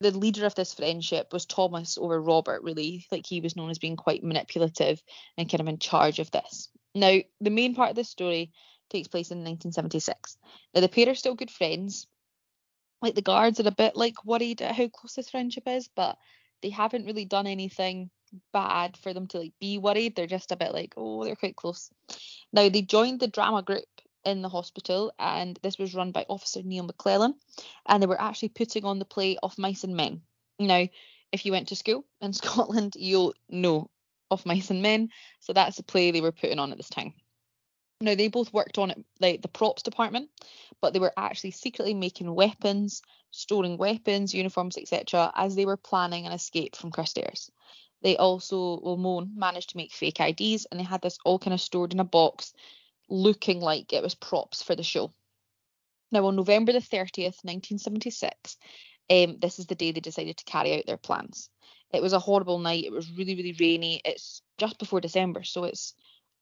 the 0.00 0.10
leader 0.10 0.44
of 0.44 0.54
this 0.54 0.74
friendship 0.74 1.32
was 1.32 1.46
Thomas 1.46 1.96
over 1.98 2.20
Robert, 2.20 2.62
really. 2.62 3.06
Like 3.10 3.26
he 3.26 3.40
was 3.40 3.56
known 3.56 3.70
as 3.70 3.78
being 3.78 3.96
quite 3.96 4.22
manipulative 4.22 5.02
and 5.36 5.48
kind 5.48 5.60
of 5.60 5.68
in 5.68 5.78
charge 5.78 6.18
of 6.18 6.30
this. 6.30 6.68
Now, 6.94 7.18
the 7.40 7.50
main 7.50 7.74
part 7.74 7.90
of 7.90 7.96
this 7.96 8.10
story 8.10 8.52
takes 8.90 9.08
place 9.08 9.30
in 9.30 9.38
1976. 9.38 10.36
Now, 10.74 10.80
the 10.80 10.88
pair 10.88 11.08
are 11.08 11.14
still 11.14 11.34
good 11.34 11.50
friends, 11.50 12.06
like 13.02 13.14
the 13.14 13.22
guards 13.22 13.60
are 13.60 13.68
a 13.68 13.72
bit 13.72 13.96
like 13.96 14.24
worried 14.24 14.62
at 14.62 14.74
how 14.74 14.88
close 14.88 15.14
this 15.14 15.30
friendship 15.30 15.64
is, 15.66 15.88
but 15.94 16.16
they 16.62 16.70
haven't 16.70 17.06
really 17.06 17.24
done 17.24 17.46
anything 17.46 18.10
bad 18.52 18.96
for 18.96 19.12
them 19.12 19.26
to 19.28 19.38
like 19.38 19.52
be 19.60 19.78
worried. 19.78 20.16
They're 20.16 20.26
just 20.26 20.52
a 20.52 20.56
bit 20.56 20.72
like, 20.72 20.94
oh, 20.96 21.24
they're 21.24 21.36
quite 21.36 21.56
close. 21.56 21.90
Now 22.52 22.68
they 22.68 22.82
joined 22.82 23.20
the 23.20 23.28
drama 23.28 23.62
group 23.62 23.84
in 24.24 24.42
the 24.42 24.48
hospital, 24.48 25.12
and 25.18 25.58
this 25.62 25.78
was 25.78 25.94
run 25.94 26.12
by 26.12 26.24
Officer 26.28 26.62
Neil 26.62 26.84
McClellan, 26.84 27.34
and 27.86 28.02
they 28.02 28.06
were 28.06 28.20
actually 28.20 28.48
putting 28.48 28.84
on 28.84 28.98
the 28.98 29.04
play 29.04 29.36
of 29.42 29.58
Mice 29.58 29.84
and 29.84 29.96
Men. 29.96 30.22
Now, 30.58 30.88
if 31.32 31.44
you 31.44 31.52
went 31.52 31.68
to 31.68 31.76
school 31.76 32.04
in 32.20 32.32
Scotland, 32.32 32.94
you'll 32.96 33.34
know 33.48 33.90
of 34.30 34.46
Mice 34.46 34.70
and 34.70 34.82
Men, 34.82 35.10
so 35.40 35.52
that's 35.52 35.76
the 35.76 35.82
play 35.82 36.10
they 36.10 36.20
were 36.20 36.32
putting 36.32 36.58
on 36.58 36.72
at 36.72 36.78
this 36.78 36.88
time. 36.88 37.12
Now, 38.00 38.14
they 38.14 38.28
both 38.28 38.52
worked 38.52 38.78
on 38.78 38.90
it, 38.90 39.04
like 39.20 39.42
the 39.42 39.48
props 39.48 39.82
department, 39.82 40.28
but 40.80 40.92
they 40.92 40.98
were 40.98 41.12
actually 41.16 41.52
secretly 41.52 41.94
making 41.94 42.34
weapons, 42.34 43.02
storing 43.30 43.78
weapons, 43.78 44.34
uniforms, 44.34 44.76
etc., 44.76 45.32
as 45.34 45.54
they 45.54 45.64
were 45.64 45.76
planning 45.76 46.26
an 46.26 46.32
escape 46.32 46.76
from 46.76 46.90
Carstairs. 46.90 47.50
They 48.02 48.16
also, 48.16 48.80
well, 48.82 48.96
Mone 48.96 49.32
managed 49.34 49.70
to 49.70 49.76
make 49.76 49.92
fake 49.92 50.20
IDs, 50.20 50.66
and 50.66 50.78
they 50.78 50.84
had 50.84 51.02
this 51.02 51.18
all 51.24 51.38
kind 51.38 51.54
of 51.54 51.60
stored 51.60 51.92
in 51.92 52.00
a 52.00 52.04
box, 52.04 52.52
looking 53.08 53.60
like 53.60 53.92
it 53.92 54.02
was 54.02 54.14
props 54.14 54.62
for 54.62 54.74
the 54.74 54.82
show. 54.82 55.12
Now, 56.12 56.26
on 56.26 56.36
November 56.36 56.72
the 56.72 56.80
30th, 56.80 57.42
1976, 57.44 58.56
um, 59.10 59.38
this 59.40 59.58
is 59.58 59.66
the 59.66 59.74
day 59.74 59.92
they 59.92 60.00
decided 60.00 60.36
to 60.36 60.44
carry 60.44 60.76
out 60.76 60.86
their 60.86 60.96
plans. 60.96 61.48
It 61.92 62.02
was 62.02 62.12
a 62.12 62.18
horrible 62.18 62.58
night. 62.58 62.84
It 62.84 62.92
was 62.92 63.10
really, 63.10 63.34
really 63.34 63.56
rainy. 63.58 64.00
It's 64.04 64.42
just 64.58 64.78
before 64.78 65.00
December, 65.00 65.44
so 65.44 65.64
it's 65.64 65.94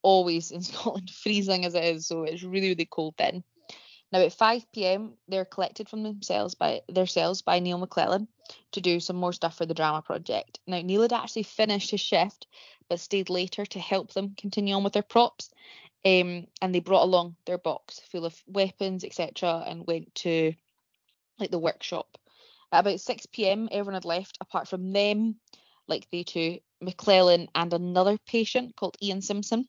always 0.03 0.51
in 0.51 0.61
Scotland 0.61 1.09
freezing 1.09 1.65
as 1.65 1.75
it 1.75 1.83
is, 1.83 2.07
so 2.07 2.23
it's 2.23 2.43
really, 2.43 2.69
really 2.69 2.85
cold 2.85 3.15
then. 3.17 3.43
Now 4.11 4.19
at 4.19 4.33
5 4.33 4.71
p.m. 4.71 5.13
they're 5.27 5.43
collected 5.43 5.89
from 5.89 6.03
themselves 6.03 6.53
by 6.53 6.81
their 6.87 7.07
cells 7.07 7.41
by 7.41 7.57
Neil 7.57 7.79
McClellan 7.79 8.27
to 8.73 8.81
do 8.81 8.99
some 8.99 9.15
more 9.15 9.33
stuff 9.33 9.57
for 9.57 9.65
the 9.65 9.73
drama 9.73 10.03
project. 10.03 10.59
Now 10.67 10.81
Neil 10.81 11.01
had 11.01 11.13
actually 11.13 11.43
finished 11.43 11.89
his 11.89 12.01
shift 12.01 12.45
but 12.89 12.99
stayed 12.99 13.29
later 13.29 13.65
to 13.65 13.79
help 13.79 14.13
them 14.13 14.35
continue 14.37 14.75
on 14.75 14.83
with 14.83 14.93
their 14.93 15.01
props. 15.01 15.49
Um, 16.05 16.47
and 16.61 16.75
they 16.75 16.79
brought 16.79 17.03
along 17.03 17.37
their 17.45 17.57
box 17.57 17.99
full 18.11 18.25
of 18.25 18.35
weapons, 18.45 19.03
etc., 19.03 19.63
and 19.65 19.87
went 19.87 20.13
to 20.15 20.53
like 21.39 21.49
the 21.49 21.59
workshop. 21.59 22.17
At 22.71 22.81
about 22.81 22.99
6 22.99 23.25
p.m., 23.27 23.69
everyone 23.71 23.93
had 23.93 24.05
left 24.05 24.37
apart 24.41 24.67
from 24.67 24.91
them, 24.91 25.37
like 25.87 26.07
they 26.11 26.23
two, 26.23 26.59
McClellan, 26.81 27.47
and 27.55 27.73
another 27.73 28.17
patient 28.27 28.75
called 28.75 28.97
Ian 29.01 29.21
Simpson. 29.21 29.67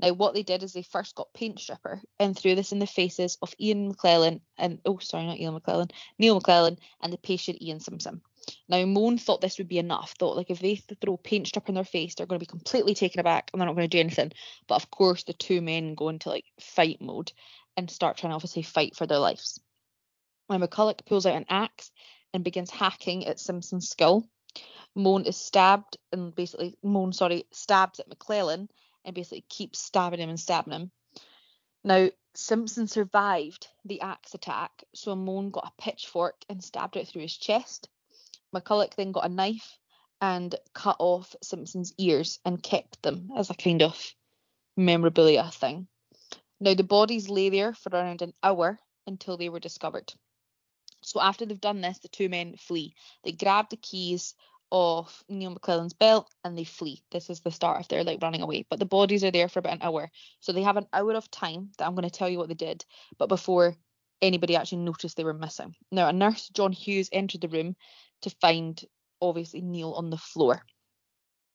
Now, 0.00 0.12
what 0.12 0.34
they 0.34 0.42
did 0.42 0.62
is 0.62 0.72
they 0.72 0.82
first 0.82 1.16
got 1.16 1.32
paint 1.34 1.58
stripper 1.58 2.00
and 2.20 2.36
threw 2.36 2.54
this 2.54 2.72
in 2.72 2.78
the 2.78 2.86
faces 2.86 3.36
of 3.42 3.54
Ian 3.60 3.88
McClellan 3.88 4.40
and 4.56 4.80
oh, 4.84 4.98
sorry, 4.98 5.26
not 5.26 5.38
Ian 5.38 5.54
McClellan, 5.54 5.88
Neil 6.18 6.34
McClellan 6.36 6.78
and 7.00 7.12
the 7.12 7.18
patient 7.18 7.60
Ian 7.60 7.80
Simpson. 7.80 8.22
Now, 8.68 8.84
Mone 8.86 9.18
thought 9.18 9.40
this 9.40 9.58
would 9.58 9.68
be 9.68 9.78
enough. 9.78 10.14
Thought 10.18 10.36
like 10.36 10.50
if 10.50 10.60
they 10.60 10.76
throw 10.76 11.16
paint 11.16 11.48
stripper 11.48 11.70
in 11.70 11.74
their 11.74 11.84
face, 11.84 12.14
they're 12.14 12.26
going 12.26 12.38
to 12.38 12.46
be 12.46 12.50
completely 12.50 12.94
taken 12.94 13.20
aback 13.20 13.50
and 13.52 13.60
they're 13.60 13.66
not 13.66 13.74
going 13.74 13.88
to 13.88 13.96
do 13.96 14.00
anything. 14.00 14.32
But 14.68 14.76
of 14.76 14.90
course, 14.90 15.24
the 15.24 15.32
two 15.32 15.60
men 15.60 15.94
go 15.94 16.08
into 16.08 16.28
like 16.28 16.44
fight 16.60 17.00
mode 17.00 17.32
and 17.76 17.90
start 17.90 18.16
trying 18.16 18.30
to 18.30 18.36
obviously 18.36 18.62
fight 18.62 18.96
for 18.96 19.06
their 19.06 19.18
lives. 19.18 19.60
When 20.46 20.60
McCulloch 20.60 21.04
pulls 21.04 21.26
out 21.26 21.36
an 21.36 21.46
axe 21.48 21.90
and 22.32 22.44
begins 22.44 22.70
hacking 22.70 23.26
at 23.26 23.40
Simpson's 23.40 23.90
skull, 23.90 24.28
Mone 24.94 25.24
is 25.24 25.36
stabbed 25.36 25.98
and 26.12 26.34
basically 26.34 26.76
Mone, 26.82 27.12
sorry, 27.12 27.44
stabs 27.52 28.00
at 28.00 28.08
McClellan 28.08 28.68
and 29.04 29.14
basically 29.14 29.44
keeps 29.48 29.78
stabbing 29.78 30.20
him 30.20 30.28
and 30.28 30.40
stabbing 30.40 30.72
him. 30.72 30.90
Now, 31.84 32.10
Simpson 32.34 32.86
survived 32.86 33.68
the 33.84 34.00
axe 34.00 34.34
attack, 34.34 34.84
so 34.94 35.14
Mone 35.16 35.50
got 35.50 35.66
a 35.66 35.82
pitchfork 35.82 36.36
and 36.48 36.62
stabbed 36.62 36.96
it 36.96 37.08
through 37.08 37.22
his 37.22 37.36
chest. 37.36 37.88
McCulloch 38.54 38.94
then 38.94 39.12
got 39.12 39.26
a 39.26 39.28
knife 39.28 39.78
and 40.20 40.54
cut 40.72 40.96
off 40.98 41.34
Simpson's 41.42 41.92
ears 41.98 42.40
and 42.44 42.62
kept 42.62 43.02
them 43.02 43.30
as 43.36 43.50
a 43.50 43.54
kind 43.54 43.82
of 43.82 44.14
memorabilia 44.76 45.50
thing. 45.52 45.88
Now, 46.60 46.74
the 46.74 46.84
bodies 46.84 47.28
lay 47.28 47.50
there 47.50 47.72
for 47.74 47.90
around 47.90 48.22
an 48.22 48.34
hour 48.42 48.78
until 49.06 49.36
they 49.36 49.48
were 49.48 49.60
discovered. 49.60 50.12
So, 51.02 51.20
after 51.20 51.46
they've 51.46 51.60
done 51.60 51.80
this, 51.80 51.98
the 52.00 52.08
two 52.08 52.28
men 52.28 52.56
flee. 52.56 52.94
They 53.22 53.32
grab 53.32 53.70
the 53.70 53.76
keys 53.76 54.34
of 54.70 55.24
Neil 55.28 55.50
McClellan's 55.50 55.94
belt 55.94 56.28
and 56.44 56.56
they 56.56 56.64
flee. 56.64 57.02
This 57.10 57.30
is 57.30 57.40
the 57.40 57.50
start 57.50 57.80
of 57.80 57.88
their 57.88 58.04
like 58.04 58.22
running 58.22 58.42
away. 58.42 58.66
But 58.68 58.78
the 58.78 58.86
bodies 58.86 59.24
are 59.24 59.30
there 59.30 59.48
for 59.48 59.60
about 59.60 59.74
an 59.74 59.82
hour. 59.82 60.10
So 60.40 60.52
they 60.52 60.62
have 60.62 60.76
an 60.76 60.86
hour 60.92 61.14
of 61.14 61.30
time 61.30 61.70
that 61.78 61.86
I'm 61.86 61.94
going 61.94 62.08
to 62.08 62.10
tell 62.10 62.28
you 62.28 62.38
what 62.38 62.48
they 62.48 62.54
did, 62.54 62.84
but 63.18 63.28
before 63.28 63.76
anybody 64.20 64.56
actually 64.56 64.82
noticed 64.82 65.16
they 65.16 65.24
were 65.24 65.34
missing. 65.34 65.74
Now, 65.90 66.08
a 66.08 66.12
nurse, 66.12 66.48
John 66.48 66.72
Hughes, 66.72 67.08
entered 67.12 67.40
the 67.40 67.48
room 67.48 67.76
to 68.22 68.30
find 68.40 68.82
obviously 69.20 69.60
Neil 69.60 69.92
on 69.92 70.10
the 70.10 70.16
floor. 70.16 70.62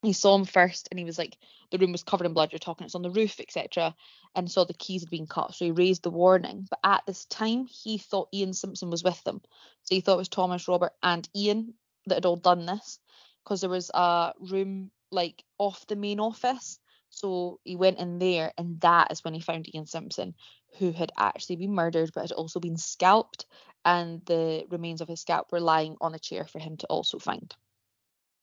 He 0.02 0.12
saw 0.12 0.36
him 0.36 0.44
first 0.44 0.88
and 0.90 0.98
he 0.98 1.04
was 1.04 1.18
like, 1.18 1.36
the 1.70 1.78
room 1.78 1.92
was 1.92 2.02
covered 2.02 2.26
in 2.26 2.34
blood, 2.34 2.52
you're 2.52 2.58
talking, 2.58 2.84
it's 2.84 2.94
on 2.94 3.02
the 3.02 3.10
roof, 3.10 3.40
etc. 3.40 3.94
And 4.34 4.50
saw 4.50 4.64
the 4.64 4.74
keys 4.74 5.02
had 5.02 5.10
been 5.10 5.26
cut. 5.26 5.54
So 5.54 5.64
he 5.64 5.70
raised 5.70 6.02
the 6.02 6.10
warning. 6.10 6.66
But 6.68 6.80
at 6.84 7.06
this 7.06 7.24
time, 7.24 7.66
he 7.66 7.96
thought 7.96 8.28
Ian 8.34 8.52
Simpson 8.52 8.90
was 8.90 9.02
with 9.02 9.22
them. 9.24 9.40
So 9.82 9.94
he 9.94 10.00
thought 10.02 10.14
it 10.14 10.18
was 10.18 10.28
Thomas, 10.28 10.68
Robert, 10.68 10.92
and 11.02 11.26
Ian 11.34 11.74
that 12.06 12.16
had 12.16 12.26
all 12.26 12.36
done 12.36 12.66
this 12.66 12.98
because 13.42 13.60
there 13.60 13.70
was 13.70 13.90
a 13.94 14.32
room 14.50 14.90
like 15.10 15.44
off 15.58 15.86
the 15.86 15.96
main 15.96 16.20
office. 16.20 16.78
So 17.10 17.60
he 17.62 17.76
went 17.76 18.00
in 18.00 18.18
there, 18.18 18.52
and 18.58 18.80
that 18.80 19.12
is 19.12 19.22
when 19.22 19.34
he 19.34 19.40
found 19.40 19.72
Ian 19.72 19.86
Simpson, 19.86 20.34
who 20.78 20.90
had 20.90 21.12
actually 21.16 21.56
been 21.56 21.72
murdered 21.72 22.10
but 22.12 22.22
had 22.22 22.32
also 22.32 22.58
been 22.58 22.76
scalped, 22.76 23.46
and 23.84 24.24
the 24.26 24.64
remains 24.70 25.00
of 25.00 25.08
his 25.08 25.20
scalp 25.20 25.52
were 25.52 25.60
lying 25.60 25.96
on 26.00 26.14
a 26.14 26.18
chair 26.18 26.44
for 26.44 26.58
him 26.58 26.76
to 26.78 26.86
also 26.88 27.18
find. 27.18 27.54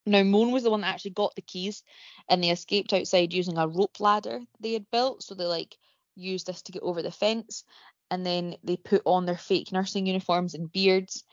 Now, 0.05 0.23
Mone 0.23 0.51
was 0.51 0.63
the 0.63 0.71
one 0.71 0.81
that 0.81 0.93
actually 0.93 1.11
got 1.11 1.35
the 1.35 1.41
keys, 1.41 1.83
and 2.29 2.43
they 2.43 2.49
escaped 2.49 2.93
outside 2.93 3.33
using 3.33 3.57
a 3.57 3.67
rope 3.67 3.99
ladder 3.99 4.39
they 4.59 4.73
had 4.73 4.89
built. 4.89 5.21
So 5.21 5.35
they 5.35 5.43
like 5.43 5.77
used 6.15 6.47
this 6.47 6.61
to 6.63 6.71
get 6.71 6.81
over 6.81 7.01
the 7.01 7.11
fence, 7.11 7.63
and 8.09 8.25
then 8.25 8.55
they 8.63 8.77
put 8.77 9.01
on 9.05 9.25
their 9.25 9.37
fake 9.37 9.71
nursing 9.71 10.07
uniforms 10.07 10.53
and 10.53 10.71
beards, 10.71 11.23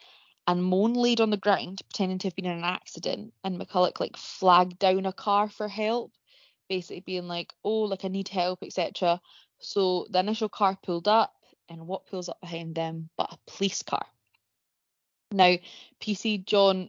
and 0.49 0.65
Mone 0.65 0.95
laid 0.95 1.21
on 1.21 1.29
the 1.29 1.37
ground, 1.37 1.83
pretending 1.91 2.19
to 2.21 2.27
have 2.27 2.35
been 2.35 2.47
in 2.47 2.57
an 2.57 2.65
accident, 2.65 3.35
and 3.45 3.61
McCulloch 3.61 4.01
like 4.01 4.17
flagged 4.17 4.79
down 4.79 5.05
a 5.05 5.13
car 5.13 5.51
for 5.51 5.69
help, 5.69 6.11
basically 6.71 7.01
being 7.01 7.29
like, 7.29 7.53
"Oh, 7.63 7.81
like 7.83 8.07
I 8.07 8.09
need 8.09 8.29
help, 8.29 8.63
etc." 8.63 9.21
So 9.59 10.07
the 10.09 10.21
initial 10.21 10.49
car 10.49 10.79
pulled 10.83 11.07
up, 11.07 11.35
and 11.69 11.87
what 11.87 12.07
pulls 12.07 12.31
up 12.31 12.41
behind 12.41 12.75
them 12.75 13.11
but 13.19 13.31
a 13.31 13.39
police 13.47 13.83
car? 13.83 14.07
Now, 15.31 15.59
PC 16.01 16.47
John 16.47 16.89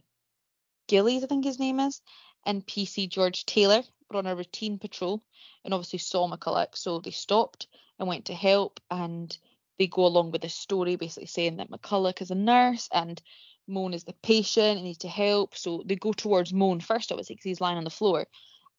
Gillies, 0.88 1.22
I 1.22 1.26
think 1.26 1.44
his 1.44 1.58
name 1.58 1.80
is, 1.80 2.00
and 2.46 2.66
PC 2.66 3.10
George 3.10 3.44
Taylor 3.44 3.82
were 4.08 4.16
on 4.16 4.26
a 4.26 4.34
routine 4.34 4.78
patrol, 4.78 5.22
and 5.66 5.74
obviously 5.74 5.98
saw 5.98 6.26
McCulloch, 6.26 6.78
so 6.78 6.98
they 6.98 7.10
stopped 7.10 7.66
and 7.98 8.08
went 8.08 8.24
to 8.24 8.34
help, 8.34 8.80
and 8.90 9.36
they 9.78 9.86
go 9.86 10.06
along 10.06 10.30
with 10.30 10.40
the 10.40 10.48
story, 10.48 10.96
basically 10.96 11.26
saying 11.26 11.56
that 11.56 11.70
McCulloch 11.70 12.22
is 12.22 12.30
a 12.30 12.34
nurse 12.34 12.88
and 12.92 13.20
Mone 13.66 13.94
is 13.94 14.04
the 14.04 14.14
patient 14.22 14.78
and 14.78 14.84
needs 14.84 14.98
to 14.98 15.08
help. 15.08 15.56
So 15.56 15.82
they 15.84 15.96
go 15.96 16.12
towards 16.12 16.52
Mone 16.52 16.80
first, 16.80 17.12
obviously, 17.12 17.36
because 17.36 17.44
he's 17.44 17.60
lying 17.60 17.78
on 17.78 17.84
the 17.84 17.90
floor. 17.90 18.26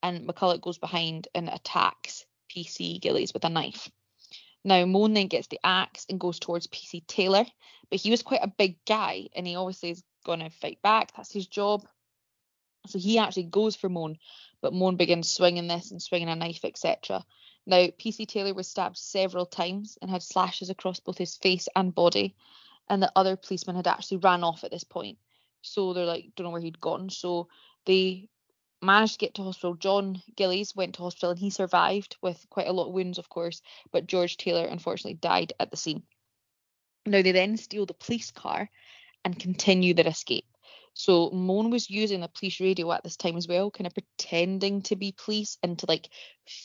And 0.04 0.28
McCulloch 0.28 0.62
goes 0.62 0.78
behind 0.78 1.28
and 1.34 1.50
attacks 1.50 2.26
PC 2.50 3.00
Gillies 3.00 3.34
with 3.34 3.46
a 3.46 3.50
knife. 3.50 3.90
Now, 4.64 4.86
Mone 4.86 5.14
then 5.14 5.28
gets 5.28 5.48
the 5.48 5.60
axe 5.64 6.06
and 6.10 6.20
goes 6.20 6.40
towards 6.40 6.68
PC 6.68 7.06
Taylor, 7.08 7.46
but 7.90 8.00
he 8.00 8.12
was 8.12 8.22
quite 8.22 8.44
a 8.44 8.54
big 8.56 8.78
guy 8.86 9.30
and 9.36 9.48
he 9.48 9.56
obviously 9.56 9.92
is 9.92 10.04
going 10.26 10.40
to 10.40 10.50
fight 10.50 10.82
back. 10.82 11.12
That's 11.16 11.34
his 11.34 11.48
job. 11.48 11.88
So 12.88 13.00
he 13.00 13.18
actually 13.18 13.44
goes 13.44 13.76
for 13.76 13.90
Mone, 13.90 14.18
but 14.62 14.74
Mone 14.74 14.98
begins 14.98 15.32
swinging 15.32 15.68
this 15.68 15.92
and 15.92 16.02
swinging 16.02 16.30
a 16.30 16.36
knife, 16.36 16.66
etc. 16.66 17.24
Now, 17.66 17.88
PC 17.88 18.28
Taylor 18.28 18.54
was 18.54 18.68
stabbed 18.68 18.98
several 18.98 19.46
times 19.46 19.98
and 20.02 20.10
had 20.10 20.24
slashes 20.24 20.70
across 20.70 21.00
both 21.00 21.18
his 21.18 21.38
face 21.38 21.68
and 21.76 21.94
body 21.94 22.36
and 22.90 23.02
the 23.02 23.12
other 23.16 23.36
policeman 23.36 23.76
had 23.76 23.88
actually 23.88 24.18
ran 24.18 24.44
off 24.44 24.64
at 24.64 24.72
this 24.72 24.84
point. 24.84 25.18
So 25.62 25.94
they're 25.94 26.06
like, 26.06 26.32
don't 26.36 26.46
know 26.46 26.52
where 26.52 26.62
he'd 26.62 26.82
gone. 26.82 27.10
So 27.10 27.48
they 27.86 28.30
managed 28.82 29.14
to 29.14 29.20
get 29.20 29.36
to 29.36 29.44
hospital. 29.44 29.76
John 29.76 30.22
Gillies 30.36 30.76
went 30.76 30.96
to 30.96 31.04
hospital 31.04 31.32
and 31.32 31.40
he 31.40 31.50
survived 31.50 32.18
with 32.22 32.46
quite 32.50 32.68
a 32.68 32.74
lot 32.74 32.88
of 32.88 32.94
wounds, 32.94 33.18
of 33.18 33.30
course, 33.30 33.62
but 33.92 34.08
George 34.08 34.38
Taylor 34.38 34.66
unfortunately 34.66 35.16
died 35.16 35.54
at 35.60 35.72
the 35.72 35.78
scene. 35.78 36.04
Now 37.06 37.22
they 37.22 37.32
then 37.32 37.58
steal 37.58 37.86
the 37.86 37.94
police 37.94 38.32
car 38.32 38.70
and 39.24 39.40
continue 39.40 39.94
their 39.94 40.08
escape. 40.08 40.46
So 40.94 41.30
Mone 41.30 41.70
was 41.70 41.90
using 41.90 42.20
the 42.20 42.28
police 42.28 42.60
radio 42.60 42.92
at 42.92 43.04
this 43.04 43.16
time 43.16 43.38
as 43.38 43.48
well, 43.48 43.72
kind 43.72 43.88
of 43.88 43.94
pretending 43.94 44.82
to 44.84 44.96
be 44.96 45.14
police 45.14 45.58
and 45.64 45.80
to 45.80 45.86
like 45.88 46.10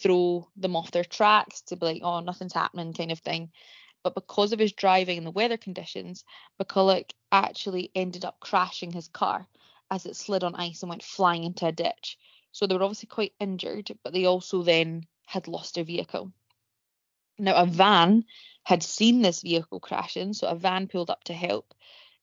throw 0.03 0.49
them 0.57 0.75
off 0.75 0.91
their 0.91 1.05
tracks 1.05 1.63
to 1.63 1.77
be 1.77 1.87
like, 1.87 2.03
oh, 2.03 2.21
nothing's 2.21 2.53
happening 2.53 2.93
kind 2.93 3.13
of 3.13 3.21
thing 3.21 3.51
but 4.07 4.15
because 4.15 4.53
of 4.53 4.61
his 4.61 4.73
driving 4.73 5.19
and 5.19 5.27
the 5.27 5.33
weather 5.33 5.57
conditions, 5.57 6.25
McCulloch 6.63 7.11
actually 7.33 7.91
ended 7.93 8.25
up 8.25 8.39
crashing 8.39 8.93
his 8.93 9.09
car 9.09 9.49
as 9.91 10.07
it 10.07 10.15
slid 10.15 10.45
on 10.45 10.55
ice 10.55 10.85
and 10.85 10.91
went 10.91 11.03
flying 11.03 11.43
into 11.43 11.67
a 11.67 11.73
ditch. 11.73 12.17
So 12.53 12.69
they 12.69 12.77
were 12.77 12.85
obviously 12.85 13.09
quite 13.09 13.33
injured, 13.41 13.91
but 14.05 14.13
they 14.13 14.25
also 14.25 14.63
then 14.63 15.09
had 15.27 15.49
lost 15.49 15.75
their 15.75 15.83
vehicle. 15.83 16.33
Now, 17.37 17.57
a 17.57 17.67
van 17.67 18.27
had 18.63 18.85
seen 18.85 19.23
this 19.23 19.43
vehicle 19.43 19.81
crashing, 19.81 20.35
so 20.35 20.47
a 20.47 20.55
van 20.55 20.87
pulled 20.87 21.11
up 21.11 21.25
to 21.25 21.33
help, 21.33 21.75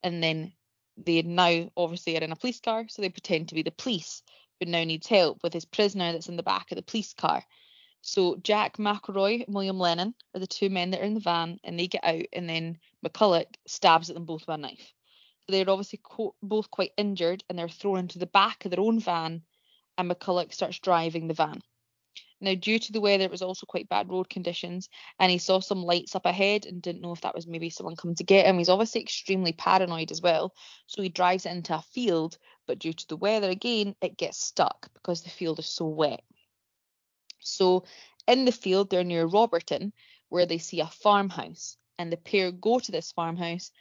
and 0.02 0.24
then 0.24 0.54
they 0.96 1.22
now 1.22 1.70
obviously 1.76 2.18
are 2.18 2.24
in 2.24 2.32
a 2.32 2.38
police 2.38 2.62
car, 2.62 2.86
so 2.88 3.02
they 3.02 3.10
pretend 3.10 3.50
to 3.50 3.56
be 3.56 3.64
the 3.64 3.72
police, 3.72 4.24
who 4.62 4.68
now 4.68 4.86
needs 4.86 5.08
help 5.08 5.44
with 5.44 5.52
his 5.52 5.66
prisoner 5.66 6.14
that's 6.14 6.30
in 6.30 6.38
the 6.38 6.44
back 6.44 6.72
of 6.72 6.78
the 6.78 6.82
police 6.82 7.14
car. 7.14 7.44
So 8.06 8.36
Jack 8.36 8.76
McElroy 8.76 9.46
and 9.46 9.56
William 9.56 9.80
Lennon 9.80 10.14
are 10.36 10.40
the 10.42 10.46
two 10.46 10.70
men 10.70 10.92
that 10.92 11.00
are 11.00 11.06
in 11.06 11.14
the 11.14 11.22
van, 11.22 11.58
and 11.64 11.80
they 11.80 11.88
get 11.88 12.04
out, 12.04 12.26
and 12.34 12.50
then 12.50 12.78
McCulloch 13.04 13.56
stabs 13.66 14.10
at 14.10 14.14
them 14.14 14.26
both 14.26 14.46
with 14.46 14.56
a 14.56 14.58
knife. 14.58 14.94
So 15.46 15.54
they're 15.54 15.70
obviously 15.70 16.02
co- 16.04 16.36
both 16.44 16.70
quite 16.70 16.92
injured, 16.98 17.46
and 17.48 17.58
they're 17.58 17.70
thrown 17.70 18.00
into 18.00 18.20
the 18.20 18.26
back 18.26 18.66
of 18.66 18.72
their 18.72 18.82
own 18.82 19.00
van, 19.00 19.44
and 19.98 20.12
McCulloch 20.12 20.54
starts 20.54 20.80
driving 20.80 21.30
the 21.30 21.34
van. 21.34 21.62
Now, 22.42 22.56
due 22.56 22.78
to 22.78 22.92
the 22.92 23.00
weather, 23.00 23.24
it 23.24 23.32
was 23.32 23.42
also 23.42 23.66
quite 23.66 23.88
bad 23.88 24.10
road 24.10 24.30
conditions, 24.30 24.90
and 25.18 25.32
he 25.32 25.38
saw 25.38 25.62
some 25.62 25.82
lights 25.82 26.14
up 26.14 26.26
ahead 26.26 26.66
and 26.66 26.82
didn't 26.82 27.02
know 27.02 27.14
if 27.14 27.22
that 27.22 27.34
was 27.34 27.48
maybe 27.48 27.70
someone 27.70 27.96
coming 27.96 28.18
to 28.18 28.26
get 28.26 28.46
him. 28.46 28.58
He's 28.58 28.68
obviously 28.68 29.00
extremely 29.00 29.54
paranoid 29.54 30.12
as 30.12 30.22
well, 30.22 30.54
so 30.88 31.02
he 31.02 31.08
drives 31.08 31.46
it 31.46 31.54
into 31.54 31.74
a 31.74 31.82
field, 31.94 32.38
but 32.68 32.80
due 32.80 32.92
to 32.92 33.08
the 33.08 33.16
weather 33.16 33.50
again, 33.50 33.96
it 34.02 34.18
gets 34.18 34.44
stuck 34.44 34.90
because 34.94 35.22
the 35.22 35.30
field 35.30 35.60
is 35.60 35.68
so 35.68 35.86
wet. 35.86 36.22
So, 37.44 37.86
in 38.28 38.46
the 38.46 38.52
field, 38.52 38.90
they're 38.90 39.04
near 39.04 39.28
Roberton, 39.28 39.92
where 40.30 40.46
they 40.46 40.58
see 40.58 40.80
a 40.80 40.88
farmhouse, 40.88 41.78
and 41.98 42.12
the 42.12 42.18
pair 42.18 42.52
go 42.52 42.80
to 42.80 42.92
this 42.92 43.12
farmhouse 43.12 43.72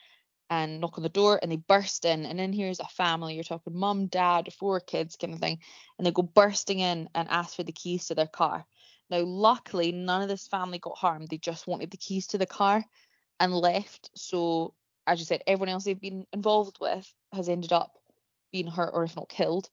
and 0.52 0.80
knock 0.80 0.98
on 0.98 1.02
the 1.02 1.08
door 1.08 1.38
and 1.40 1.50
they 1.50 1.56
burst 1.56 2.04
in 2.04 2.26
and 2.26 2.38
in 2.38 2.52
here's 2.52 2.78
a 2.78 2.84
family 2.84 3.34
you're 3.34 3.42
talking 3.42 3.74
mum 3.74 4.06
dad 4.06 4.52
four 4.52 4.80
kids 4.80 5.16
kind 5.16 5.32
of 5.32 5.40
thing 5.40 5.58
and 5.96 6.06
they 6.06 6.10
go 6.10 6.20
bursting 6.20 6.78
in 6.78 7.08
and 7.14 7.28
ask 7.30 7.56
for 7.56 7.62
the 7.62 7.72
keys 7.72 8.06
to 8.06 8.14
their 8.14 8.26
car. 8.26 8.66
Now 9.08 9.20
luckily 9.20 9.92
none 9.92 10.20
of 10.20 10.28
this 10.28 10.48
family 10.48 10.78
got 10.78 10.98
harmed 10.98 11.28
they 11.28 11.38
just 11.38 11.66
wanted 11.66 11.90
the 11.90 11.96
keys 11.96 12.26
to 12.28 12.38
the 12.38 12.44
car 12.44 12.84
and 13.40 13.54
left. 13.54 14.10
So 14.14 14.74
as 15.06 15.18
you 15.20 15.24
said 15.24 15.42
everyone 15.46 15.70
else 15.70 15.84
they've 15.84 15.98
been 15.98 16.26
involved 16.34 16.76
with 16.82 17.10
has 17.32 17.48
ended 17.48 17.72
up 17.72 17.96
being 18.52 18.66
hurt 18.66 18.90
or 18.92 19.04
if 19.04 19.16
not 19.16 19.30
killed 19.30 19.70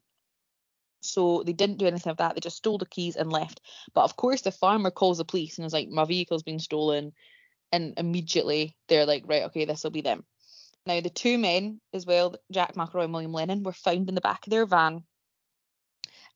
so 1.01 1.43
they 1.45 1.53
didn't 1.53 1.77
do 1.77 1.87
anything 1.87 2.11
of 2.11 2.17
that. 2.17 2.35
They 2.35 2.41
just 2.41 2.57
stole 2.57 2.77
the 2.77 2.85
keys 2.85 3.15
and 3.15 3.31
left. 3.31 3.61
But 3.93 4.03
of 4.03 4.15
course 4.15 4.41
the 4.41 4.51
farmer 4.51 4.91
calls 4.91 5.17
the 5.17 5.25
police 5.25 5.57
and 5.57 5.65
is 5.65 5.73
like 5.73 5.89
my 5.89 6.05
vehicle's 6.05 6.43
been 6.43 6.59
stolen. 6.59 7.13
And 7.71 7.93
immediately 7.97 8.75
they're 8.87 9.05
like 9.05 9.23
right 9.27 9.43
okay 9.43 9.65
this 9.65 9.83
will 9.83 9.91
be 9.91 10.01
them. 10.01 10.25
Now, 10.85 11.01
the 11.01 11.09
two 11.09 11.37
men 11.37 11.81
as 11.93 12.05
well, 12.05 12.35
Jack 12.51 12.73
McElroy 12.73 13.03
and 13.03 13.13
William 13.13 13.33
Lennon, 13.33 13.63
were 13.63 13.73
found 13.73 14.09
in 14.09 14.15
the 14.15 14.21
back 14.21 14.47
of 14.47 14.51
their 14.51 14.65
van 14.65 15.03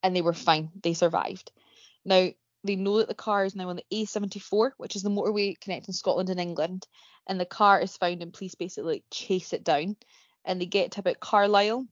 and 0.03 0.15
they 0.15 0.21
were 0.21 0.33
fine. 0.33 0.69
They 0.81 0.93
survived. 0.93 1.51
Now, 2.05 2.29
they 2.63 2.75
know 2.75 2.99
that 2.99 3.07
the 3.07 3.15
car 3.15 3.45
is 3.45 3.55
now 3.55 3.69
on 3.69 3.77
the 3.77 3.85
A74, 4.05 4.71
which 4.77 4.95
is 4.95 5.03
the 5.03 5.09
motorway 5.09 5.59
connecting 5.59 5.93
Scotland 5.93 6.29
and 6.29 6.39
England, 6.39 6.85
and 7.27 7.39
the 7.39 7.45
car 7.45 7.79
is 7.81 7.97
found 7.97 8.21
and 8.21 8.33
police 8.33 8.55
basically 8.55 8.93
like, 8.93 9.03
chase 9.11 9.53
it 9.53 9.63
down. 9.63 9.95
And 10.45 10.61
they 10.61 10.65
get 10.65 10.91
to 10.91 10.99
about 10.99 11.19
Carlisle 11.19 11.87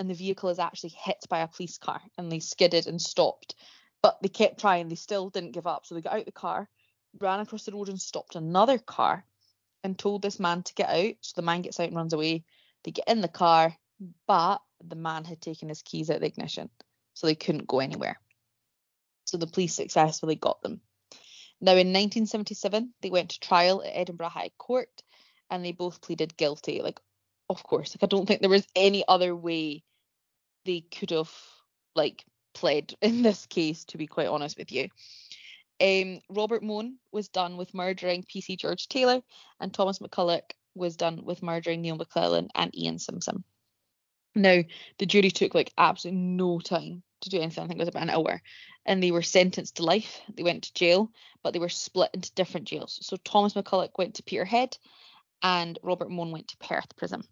and 0.00 0.08
the 0.08 0.14
vehicle 0.14 0.48
is 0.48 0.58
actually 0.58 0.94
hit 0.98 1.18
by 1.28 1.40
a 1.40 1.46
police 1.46 1.76
car 1.76 2.00
and 2.16 2.32
they 2.32 2.40
skidded 2.40 2.86
and 2.86 3.00
stopped. 3.00 3.54
But 4.02 4.16
they 4.22 4.28
kept 4.28 4.58
trying, 4.58 4.88
they 4.88 4.94
still 4.94 5.28
didn't 5.28 5.52
give 5.52 5.66
up. 5.66 5.84
So 5.84 5.94
they 5.94 6.00
got 6.00 6.14
out 6.14 6.24
the 6.24 6.32
car, 6.32 6.70
ran 7.20 7.40
across 7.40 7.64
the 7.64 7.72
road 7.72 7.90
and 7.90 8.00
stopped 8.00 8.34
another 8.34 8.78
car 8.78 9.26
and 9.84 9.98
told 9.98 10.22
this 10.22 10.40
man 10.40 10.62
to 10.62 10.74
get 10.74 10.88
out. 10.88 11.14
So 11.20 11.34
the 11.36 11.44
man 11.44 11.60
gets 11.60 11.78
out 11.78 11.88
and 11.88 11.96
runs 11.96 12.14
away. 12.14 12.44
They 12.82 12.92
get 12.92 13.08
in 13.08 13.20
the 13.20 13.28
car, 13.28 13.76
but 14.26 14.62
the 14.82 14.96
man 14.96 15.26
had 15.26 15.42
taken 15.42 15.68
his 15.68 15.82
keys 15.82 16.08
out 16.08 16.16
of 16.16 16.20
the 16.22 16.28
ignition, 16.28 16.70
so 17.12 17.26
they 17.26 17.34
couldn't 17.34 17.66
go 17.68 17.80
anywhere. 17.80 18.18
So 19.26 19.36
the 19.36 19.46
police 19.46 19.74
successfully 19.74 20.34
got 20.34 20.62
them. 20.62 20.80
Now 21.60 21.72
in 21.72 21.92
1977, 21.92 22.94
they 23.02 23.10
went 23.10 23.30
to 23.30 23.40
trial 23.40 23.82
at 23.82 23.92
Edinburgh 23.92 24.30
High 24.30 24.50
Court, 24.56 24.88
and 25.50 25.62
they 25.62 25.72
both 25.72 26.00
pleaded 26.00 26.38
guilty. 26.38 26.80
Like, 26.80 27.00
of 27.50 27.62
course, 27.62 27.94
like 27.94 28.02
I 28.02 28.06
don't 28.06 28.24
think 28.24 28.40
there 28.40 28.48
was 28.48 28.66
any 28.74 29.04
other 29.06 29.36
way 29.36 29.84
they 30.64 30.80
could 30.80 31.10
have 31.10 31.32
like 31.94 32.24
pled 32.54 32.94
in 33.02 33.22
this 33.22 33.46
case, 33.46 33.84
to 33.86 33.98
be 33.98 34.06
quite 34.06 34.28
honest 34.28 34.58
with 34.58 34.72
you. 34.72 34.88
Um, 35.80 36.20
Robert 36.28 36.62
Mone 36.62 36.96
was 37.10 37.28
done 37.28 37.56
with 37.56 37.72
murdering 37.72 38.22
PC 38.22 38.58
George 38.58 38.88
Taylor, 38.88 39.22
and 39.60 39.72
Thomas 39.72 39.98
McCulloch 39.98 40.50
was 40.74 40.96
done 40.96 41.24
with 41.24 41.42
murdering 41.42 41.80
Neil 41.80 41.96
McClellan 41.96 42.48
and 42.54 42.76
Ian 42.76 42.98
Simpson. 42.98 43.44
Now, 44.34 44.62
the 44.98 45.06
jury 45.06 45.30
took 45.30 45.54
like 45.54 45.72
absolutely 45.76 46.20
no 46.20 46.60
time 46.60 47.02
to 47.22 47.30
do 47.30 47.40
anything. 47.40 47.64
I 47.64 47.66
think 47.66 47.78
it 47.78 47.82
was 47.82 47.88
about 47.88 48.04
an 48.04 48.10
hour. 48.10 48.40
And 48.86 49.02
they 49.02 49.10
were 49.10 49.22
sentenced 49.22 49.76
to 49.76 49.84
life. 49.84 50.20
They 50.34 50.42
went 50.42 50.64
to 50.64 50.74
jail, 50.74 51.10
but 51.42 51.52
they 51.52 51.58
were 51.58 51.68
split 51.68 52.10
into 52.14 52.32
different 52.34 52.66
jails. 52.66 52.98
So 53.02 53.16
Thomas 53.16 53.54
McCulloch 53.54 53.98
went 53.98 54.14
to 54.14 54.22
Peterhead 54.22 54.76
and 55.42 55.78
Robert 55.82 56.10
Mone 56.10 56.30
went 56.30 56.48
to 56.48 56.56
Perth 56.58 56.96
prison. 56.96 57.24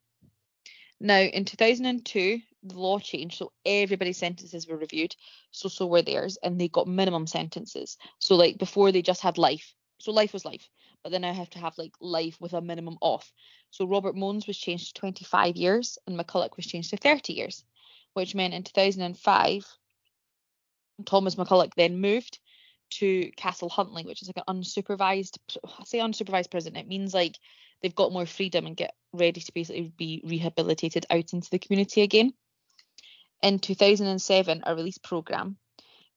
Now, 1.00 1.20
in 1.20 1.44
2002, 1.44 2.40
the 2.64 2.78
law 2.78 2.98
changed, 2.98 3.38
so 3.38 3.52
everybody's 3.64 4.18
sentences 4.18 4.66
were 4.66 4.76
reviewed. 4.76 5.14
So 5.52 5.68
so 5.68 5.86
were 5.86 6.02
theirs, 6.02 6.38
and 6.42 6.60
they 6.60 6.68
got 6.68 6.88
minimum 6.88 7.26
sentences. 7.26 7.96
So 8.18 8.34
like 8.34 8.58
before, 8.58 8.90
they 8.90 9.02
just 9.02 9.22
had 9.22 9.38
life. 9.38 9.74
So 10.00 10.12
life 10.12 10.32
was 10.32 10.44
life, 10.44 10.68
but 11.02 11.12
they 11.12 11.18
now 11.18 11.32
have 11.32 11.50
to 11.50 11.58
have 11.58 11.78
like 11.78 11.94
life 12.00 12.40
with 12.40 12.52
a 12.52 12.60
minimum 12.60 12.98
off. 13.00 13.32
So 13.70 13.86
Robert 13.86 14.16
Mone's 14.16 14.46
was 14.46 14.58
changed 14.58 14.94
to 14.94 15.00
25 15.00 15.56
years, 15.56 15.98
and 16.06 16.18
McCulloch 16.18 16.56
was 16.56 16.66
changed 16.66 16.90
to 16.90 16.96
30 16.96 17.32
years, 17.32 17.64
which 18.14 18.34
meant 18.34 18.54
in 18.54 18.64
2005, 18.64 19.66
Thomas 21.04 21.36
McCulloch 21.36 21.74
then 21.76 22.00
moved 22.00 22.38
to 22.90 23.30
Castle 23.36 23.68
Huntly, 23.68 24.04
which 24.04 24.22
is 24.22 24.28
like 24.28 24.42
an 24.46 24.54
unsupervised, 24.56 25.38
I 25.64 25.84
say 25.84 25.98
unsupervised 25.98 26.50
prison. 26.50 26.76
It 26.76 26.88
means 26.88 27.14
like 27.14 27.38
they've 27.82 27.94
got 27.94 28.12
more 28.12 28.26
freedom 28.26 28.66
and 28.66 28.76
get 28.76 28.94
ready 29.12 29.40
to 29.40 29.52
basically 29.52 29.92
be 29.96 30.22
rehabilitated 30.24 31.06
out 31.10 31.32
into 31.32 31.50
the 31.50 31.58
community 31.58 32.02
again. 32.02 32.32
In 33.42 33.58
2007, 33.58 34.62
a 34.66 34.74
release 34.74 34.98
program 34.98 35.56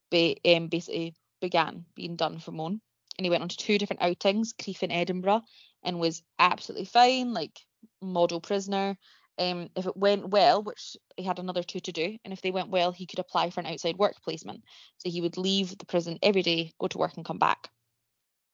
be, 0.10 0.39
um, 0.45 0.67
basically 0.67 1.15
began 1.39 1.86
being 1.95 2.15
done 2.15 2.39
for 2.39 2.52
Mone, 2.52 2.82
and 3.17 3.26
he 3.26 3.30
went 3.30 3.43
on 3.43 3.50
to 3.50 3.58
two 3.58 3.78
different 3.78 4.02
outings, 4.02 4.54
Crieff 4.54 4.82
and 4.84 4.91
Edinburgh, 4.91 5.41
and 5.84 6.00
was 6.00 6.24
absolutely 6.39 6.86
fine, 6.86 7.34
like 7.34 7.60
model 8.02 8.41
prisoner. 8.41 8.97
Um, 9.39 9.69
if 9.76 9.86
it 9.86 9.97
went 9.97 10.30
well, 10.30 10.62
which 10.62 10.97
he 11.17 11.24
had 11.24 11.39
another 11.39 11.63
two 11.63 11.80
to 11.80 11.91
do, 11.91 12.17
and 12.24 12.34
if 12.34 12.41
they 12.41 12.52
went 12.52 12.69
well, 12.69 12.91
he 12.91 13.06
could 13.06 13.19
apply 13.19 13.50
for 13.50 13.60
an 13.60 13.65
outside 13.65 13.97
work 13.97 14.15
placement. 14.24 14.63
So 14.97 15.10
he 15.10 15.21
would 15.21 15.38
leave 15.38 15.78
the 15.78 15.86
prison 15.86 16.19
every 16.21 16.43
day, 16.43 16.74
go 16.80 16.88
to 16.88 16.97
work, 16.97 17.15
and 17.15 17.26
come 17.26 17.39
back. 17.39 17.69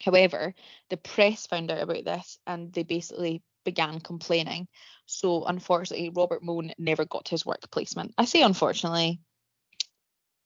However, 0.04 0.54
the 0.90 0.98
press 0.98 1.48
found 1.48 1.72
out 1.72 1.82
about 1.82 2.06
this 2.06 2.40
and 2.46 2.72
they 2.72 2.84
basically 2.84 3.42
began 3.66 4.00
complaining. 4.00 4.68
So 5.06 5.46
unfortunately, 5.46 6.12
Robert 6.16 6.44
Mone 6.44 6.72
never 6.78 7.06
got 7.06 7.28
his 7.28 7.46
work 7.46 7.70
placement. 7.72 8.14
I 8.18 8.26
say 8.26 8.42
unfortunately. 8.42 9.20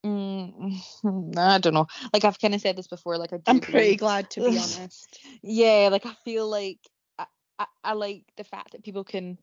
Mm, 0.05 0.81
I 1.37 1.59
don't 1.59 1.73
know. 1.73 1.87
Like 2.13 2.25
I've 2.25 2.39
kind 2.39 2.55
of 2.55 2.61
said 2.61 2.75
this 2.75 2.87
before. 2.87 3.17
Like 3.17 3.33
I 3.33 3.39
I'm 3.45 3.59
pretty 3.59 3.95
glad 3.95 4.29
to 4.31 4.41
be 4.41 4.47
honest. 4.57 5.19
Yeah, 5.43 5.89
like 5.91 6.05
I 6.05 6.13
feel 6.25 6.49
like 6.49 6.79
I, 7.19 7.25
I, 7.59 7.65
I 7.83 7.93
like 7.93 8.25
the 8.37 8.43
fact 8.43 8.71
that 8.71 8.83
people 8.83 9.03
can 9.03 9.37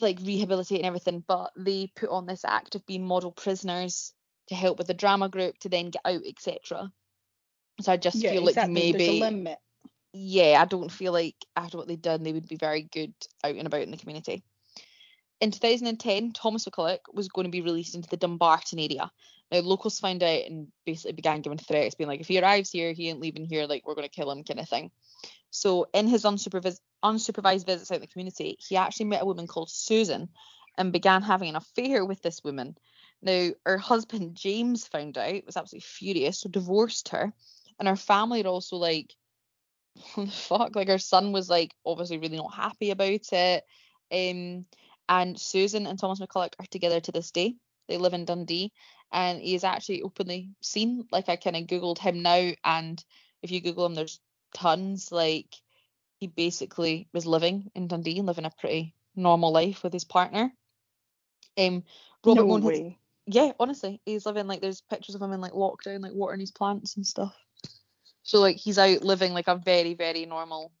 like 0.00 0.18
rehabilitate 0.22 0.78
and 0.78 0.86
everything, 0.86 1.22
but 1.26 1.52
they 1.56 1.92
put 1.94 2.10
on 2.10 2.26
this 2.26 2.44
act 2.44 2.74
of 2.74 2.86
being 2.86 3.06
model 3.06 3.30
prisoners 3.30 4.12
to 4.48 4.54
help 4.54 4.78
with 4.78 4.86
the 4.86 4.94
drama 4.94 5.28
group 5.28 5.58
to 5.58 5.68
then 5.68 5.90
get 5.90 6.02
out, 6.04 6.22
etc. 6.26 6.90
So 7.80 7.92
I 7.92 7.96
just 7.96 8.16
yeah, 8.16 8.30
feel 8.30 8.48
exactly. 8.48 8.74
like 8.74 8.82
maybe 8.82 8.98
There's 8.98 9.08
a 9.10 9.20
limit. 9.20 9.58
Yeah, 10.12 10.62
I 10.62 10.64
don't 10.64 10.90
feel 10.90 11.12
like 11.12 11.36
after 11.56 11.76
what 11.76 11.88
they've 11.88 12.00
done, 12.00 12.22
they 12.22 12.32
would 12.32 12.48
be 12.48 12.56
very 12.56 12.82
good 12.82 13.12
out 13.44 13.54
and 13.54 13.66
about 13.66 13.82
in 13.82 13.90
the 13.90 13.98
community. 13.98 14.42
In 15.40 15.50
2010, 15.50 16.32
Thomas 16.32 16.64
McCulloch 16.64 17.00
was 17.12 17.28
going 17.28 17.44
to 17.44 17.50
be 17.50 17.60
released 17.60 17.94
into 17.94 18.08
the 18.08 18.16
Dumbarton 18.16 18.78
area. 18.78 19.10
Now, 19.52 19.58
locals 19.60 20.00
found 20.00 20.22
out 20.22 20.46
and 20.46 20.68
basically 20.86 21.12
began 21.12 21.42
giving 21.42 21.58
threats, 21.58 21.94
being 21.94 22.08
like, 22.08 22.20
if 22.20 22.28
he 22.28 22.40
arrives 22.40 22.70
here, 22.70 22.92
he 22.92 23.10
ain't 23.10 23.20
leaving 23.20 23.44
here, 23.44 23.66
like, 23.66 23.86
we're 23.86 23.94
going 23.94 24.08
to 24.08 24.14
kill 24.14 24.30
him, 24.30 24.42
kind 24.42 24.58
of 24.58 24.68
thing. 24.68 24.90
So, 25.50 25.86
in 25.92 26.08
his 26.08 26.24
unsupervised, 26.24 26.80
unsupervised 27.04 27.66
visits 27.66 27.90
out 27.90 27.96
in 27.96 28.00
the 28.00 28.06
community, 28.06 28.56
he 28.58 28.76
actually 28.76 29.06
met 29.06 29.22
a 29.22 29.26
woman 29.26 29.46
called 29.46 29.70
Susan 29.70 30.30
and 30.78 30.92
began 30.92 31.22
having 31.22 31.50
an 31.50 31.56
affair 31.56 32.04
with 32.04 32.22
this 32.22 32.42
woman. 32.42 32.76
Now, 33.22 33.50
her 33.66 33.78
husband, 33.78 34.36
James, 34.36 34.86
found 34.86 35.18
out, 35.18 35.46
was 35.46 35.56
absolutely 35.56 35.86
furious, 35.86 36.40
so 36.40 36.48
divorced 36.48 37.10
her 37.10 37.32
and 37.78 37.88
her 37.88 37.96
family 37.96 38.42
are 38.44 38.48
also 38.48 38.76
like 38.76 39.14
what 40.14 40.26
the 40.26 40.32
fuck? 40.32 40.76
Like 40.76 40.88
her 40.88 40.98
son 40.98 41.32
was 41.32 41.48
like 41.48 41.74
obviously 41.84 42.18
really 42.18 42.36
not 42.36 42.54
happy 42.54 42.90
about 42.90 43.32
it. 43.32 43.64
Um 44.12 44.66
and 45.08 45.38
Susan 45.40 45.86
and 45.86 45.98
Thomas 45.98 46.20
McCulloch 46.20 46.54
are 46.58 46.66
together 46.70 47.00
to 47.00 47.12
this 47.12 47.30
day. 47.30 47.54
They 47.88 47.98
live 47.98 48.14
in 48.14 48.24
Dundee 48.24 48.72
and 49.12 49.40
he 49.40 49.54
is 49.54 49.64
actually 49.64 50.02
openly 50.02 50.50
seen 50.60 51.06
like 51.12 51.28
I 51.28 51.36
kind 51.36 51.56
of 51.56 51.64
googled 51.64 51.98
him 51.98 52.22
now 52.22 52.50
and 52.64 53.02
if 53.42 53.50
you 53.50 53.60
google 53.60 53.86
him 53.86 53.94
there's 53.94 54.20
tons 54.54 55.12
like 55.12 55.54
he 56.18 56.26
basically 56.26 57.08
was 57.12 57.26
living 57.26 57.70
in 57.74 57.88
Dundee 57.88 58.18
and 58.18 58.26
living 58.26 58.44
a 58.44 58.50
pretty 58.50 58.94
normal 59.14 59.52
life 59.52 59.82
with 59.82 59.92
his 59.92 60.04
partner. 60.04 60.52
Um 61.56 61.84
Robert 62.24 62.46
no 62.46 62.56
way. 62.56 62.98
yeah 63.26 63.52
honestly 63.60 64.00
he's 64.04 64.26
living 64.26 64.46
like 64.46 64.60
there's 64.60 64.80
pictures 64.80 65.14
of 65.14 65.22
him 65.22 65.32
in 65.32 65.40
like 65.40 65.52
lockdown 65.52 66.00
like 66.00 66.12
watering 66.12 66.40
his 66.40 66.50
plants 66.50 66.96
and 66.96 67.06
stuff 67.06 67.34
so 68.26 68.40
like 68.40 68.56
he's 68.56 68.76
out 68.76 69.04
living 69.04 69.32
like 69.32 69.46
a 69.46 69.54
very, 69.54 69.94
very 69.94 70.26
normal 70.26 70.72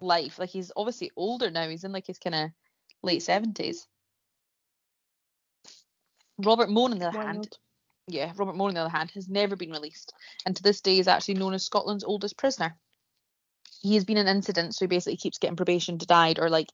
life. 0.00 0.38
Like 0.38 0.50
he's 0.50 0.70
obviously 0.76 1.10
older 1.16 1.50
now. 1.50 1.68
He's 1.68 1.82
in 1.82 1.90
like 1.90 2.06
his 2.06 2.18
kind 2.18 2.34
of 2.34 2.50
late 3.02 3.22
seventies. 3.22 3.88
Robert 6.38 6.70
Mone, 6.70 6.92
on 6.92 6.98
the 7.00 7.08
other 7.08 7.18
hand, 7.18 7.58
yeah, 8.06 8.32
Robert 8.36 8.54
Mone, 8.54 8.68
on 8.68 8.74
the 8.74 8.80
other 8.82 8.96
hand, 8.96 9.10
has 9.14 9.28
never 9.28 9.56
been 9.56 9.72
released, 9.72 10.14
and 10.46 10.54
to 10.56 10.62
this 10.62 10.80
day 10.80 11.00
is 11.00 11.08
actually 11.08 11.34
known 11.34 11.54
as 11.54 11.64
Scotland's 11.64 12.04
oldest 12.04 12.38
prisoner. 12.38 12.76
He 13.80 13.94
has 13.94 14.04
been 14.04 14.16
in 14.16 14.28
incidents, 14.28 14.78
so 14.78 14.84
he 14.84 14.88
basically 14.88 15.16
keeps 15.16 15.38
getting 15.38 15.56
probation 15.56 15.96
denied 15.96 16.38
or 16.38 16.48
like 16.48 16.68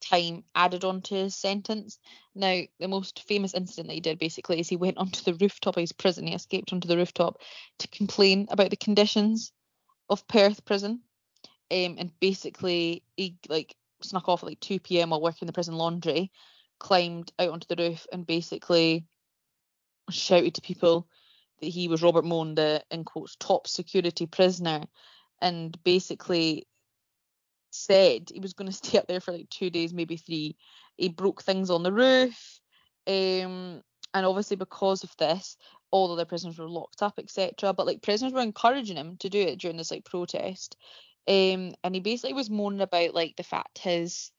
time 0.00 0.44
added 0.54 0.84
onto 0.84 1.16
his 1.16 1.34
sentence. 1.34 1.98
Now, 2.36 2.60
the 2.78 2.86
most 2.86 3.24
famous 3.26 3.52
incident 3.52 3.88
that 3.88 3.94
he 3.94 4.00
did 4.00 4.20
basically 4.20 4.60
is 4.60 4.68
he 4.68 4.76
went 4.76 4.98
onto 4.98 5.24
the 5.24 5.34
rooftop 5.34 5.76
of 5.76 5.80
his 5.80 5.92
prison. 5.92 6.28
He 6.28 6.34
escaped 6.34 6.72
onto 6.72 6.86
the 6.86 6.96
rooftop 6.96 7.38
to 7.80 7.88
complain 7.88 8.46
about 8.48 8.70
the 8.70 8.76
conditions 8.76 9.52
of 10.12 10.28
Perth 10.28 10.64
prison. 10.64 11.00
Um, 11.70 11.96
and 11.98 12.12
basically, 12.20 13.02
he 13.16 13.36
like 13.48 13.74
snuck 14.02 14.28
off 14.28 14.42
at 14.42 14.48
like 14.48 14.60
2 14.60 14.78
p.m. 14.78 15.10
while 15.10 15.22
working 15.22 15.46
the 15.46 15.52
prison 15.52 15.74
laundry, 15.74 16.30
climbed 16.78 17.32
out 17.38 17.48
onto 17.48 17.66
the 17.66 17.82
roof, 17.82 18.06
and 18.12 18.26
basically 18.26 19.06
shouted 20.10 20.54
to 20.54 20.60
people 20.60 21.08
that 21.60 21.68
he 21.68 21.88
was 21.88 22.02
Robert 22.02 22.24
Mone, 22.24 22.54
the 22.54 22.84
in 22.90 23.04
quotes 23.04 23.36
top 23.36 23.66
security 23.66 24.26
prisoner, 24.26 24.82
and 25.40 25.82
basically 25.82 26.66
said 27.70 28.28
he 28.30 28.40
was 28.40 28.52
going 28.52 28.70
to 28.70 28.76
stay 28.76 28.98
up 28.98 29.06
there 29.06 29.20
for 29.20 29.32
like 29.32 29.48
two 29.48 29.70
days, 29.70 29.94
maybe 29.94 30.18
three. 30.18 30.56
He 30.96 31.08
broke 31.08 31.42
things 31.42 31.70
on 31.70 31.82
the 31.82 31.92
roof, 31.92 32.60
um, 33.06 33.82
and 34.12 34.26
obviously 34.26 34.56
because 34.56 35.04
of 35.04 35.16
this, 35.18 35.56
all 35.92 36.08
the 36.08 36.14
other 36.14 36.24
prisoners 36.24 36.58
were 36.58 36.68
locked 36.68 37.02
up, 37.02 37.18
etc. 37.18 37.72
But 37.72 37.86
like 37.86 38.02
prisoners 38.02 38.32
were 38.32 38.40
encouraging 38.40 38.96
him 38.96 39.16
to 39.18 39.30
do 39.30 39.40
it 39.40 39.60
during 39.60 39.76
this 39.76 39.92
like 39.92 40.04
protest, 40.04 40.76
um, 41.28 41.74
and 41.84 41.94
he 41.94 42.00
basically 42.00 42.32
was 42.32 42.50
moaning 42.50 42.80
about 42.80 43.14
like 43.14 43.36
the 43.36 43.44
fact 43.44 43.78
his 43.78 44.32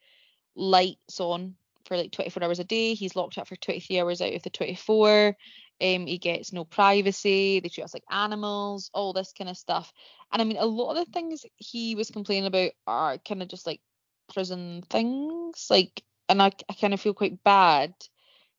lights 0.55 1.19
on 1.19 1.55
for 1.85 1.97
like 1.97 2.11
24 2.11 2.43
hours 2.43 2.59
a 2.59 2.63
day. 2.63 2.93
He's 2.93 3.15
locked 3.15 3.37
up 3.37 3.47
for 3.47 3.55
23 3.55 3.99
hours 3.99 4.21
out 4.21 4.33
of 4.33 4.43
the 4.43 4.49
24. 4.49 5.35
Um, 5.81 6.05
he 6.05 6.17
gets 6.17 6.53
no 6.53 6.65
privacy. 6.65 7.59
They 7.59 7.69
treat 7.69 7.83
us 7.83 7.93
like 7.93 8.03
animals, 8.09 8.89
all 8.93 9.13
this 9.13 9.33
kind 9.37 9.49
of 9.49 9.57
stuff. 9.57 9.91
And 10.31 10.41
I 10.41 10.45
mean, 10.45 10.57
a 10.57 10.65
lot 10.65 10.91
of 10.91 11.05
the 11.05 11.11
things 11.11 11.45
he 11.57 11.95
was 11.95 12.09
complaining 12.09 12.45
about 12.47 12.71
are 12.87 13.17
kind 13.17 13.41
of 13.41 13.49
just 13.49 13.67
like 13.67 13.81
prison 14.33 14.83
things. 14.89 15.67
Like, 15.69 16.03
and 16.29 16.41
I, 16.41 16.51
I 16.69 16.73
kind 16.79 16.93
of 16.93 17.01
feel 17.01 17.13
quite 17.13 17.43
bad, 17.43 17.93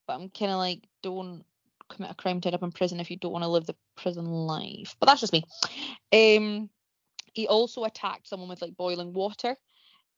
but 0.07 0.14
I'm 0.14 0.28
kind 0.28 0.52
of 0.52 0.59
like, 0.59 0.87
don't 1.02 1.44
commit 1.88 2.11
a 2.11 2.14
crime 2.14 2.40
to 2.40 2.49
end 2.49 2.55
up 2.55 2.62
in 2.62 2.73
prison 2.73 3.01
if 3.01 3.11
you 3.11 3.16
don't 3.16 3.33
want 3.33 3.44
to 3.44 3.49
live 3.49 3.66
the 3.66 3.77
prison 3.97 4.27
life. 4.27 4.97
But 5.01 5.07
that's 5.07 5.20
just 5.20 5.33
me. 5.33 5.44
Um, 6.12 6.70
he 7.33 7.49
also 7.49 7.85
attacked 7.85 8.29
someone 8.29 8.49
with 8.49 8.62
like 8.62 8.77
boiling 8.77 9.12
water, 9.12 9.57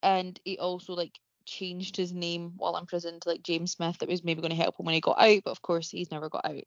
and 0.02 0.38
he 0.44 0.58
also 0.58 0.94
like 0.94 1.18
changed 1.44 1.96
his 1.96 2.12
name 2.12 2.52
while 2.56 2.76
in 2.76 2.86
prison 2.86 3.20
to 3.20 3.28
like 3.28 3.42
James 3.42 3.72
Smith. 3.72 3.98
That 3.98 4.08
was 4.08 4.24
maybe 4.24 4.42
going 4.42 4.50
to 4.50 4.56
help 4.56 4.78
him 4.78 4.86
when 4.86 4.94
he 4.94 5.00
got 5.00 5.20
out, 5.20 5.42
but 5.44 5.50
of 5.50 5.62
course 5.62 5.90
he's 5.90 6.10
never 6.10 6.28
got 6.28 6.44
out. 6.44 6.64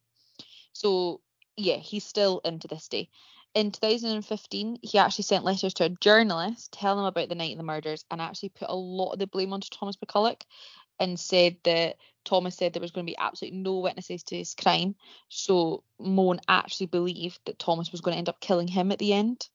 So 0.72 1.20
yeah, 1.56 1.76
he's 1.76 2.04
still 2.04 2.40
into 2.44 2.68
this 2.68 2.88
day. 2.88 3.08
In 3.54 3.72
2015, 3.72 4.78
he 4.82 4.98
actually 4.98 5.24
sent 5.24 5.44
letters 5.44 5.74
to 5.74 5.84
a 5.84 5.88
journalist 5.88 6.72
telling 6.72 7.00
him 7.00 7.06
about 7.06 7.28
the 7.28 7.34
night 7.34 7.52
of 7.52 7.58
the 7.58 7.64
murders 7.64 8.04
and 8.10 8.20
actually 8.20 8.50
put 8.50 8.70
a 8.70 8.76
lot 8.76 9.12
of 9.12 9.18
the 9.18 9.26
blame 9.26 9.52
onto 9.52 9.68
Thomas 9.70 9.96
McCulloch 9.96 10.42
and 11.00 11.18
said 11.18 11.56
that 11.64 11.96
Thomas 12.24 12.56
said 12.56 12.72
there 12.72 12.82
was 12.82 12.90
going 12.90 13.06
to 13.06 13.10
be 13.10 13.18
absolutely 13.18 13.58
no 13.58 13.78
witnesses 13.78 14.22
to 14.24 14.36
his 14.36 14.54
crime. 14.54 14.94
So 15.30 15.82
Mone 15.98 16.40
actually 16.46 16.86
believed 16.86 17.40
that 17.46 17.58
Thomas 17.58 17.90
was 17.90 18.02
going 18.02 18.14
to 18.14 18.18
end 18.18 18.28
up 18.28 18.40
killing 18.40 18.68
him 18.68 18.92
at 18.92 18.98
the 18.98 19.14
end. 19.14 19.48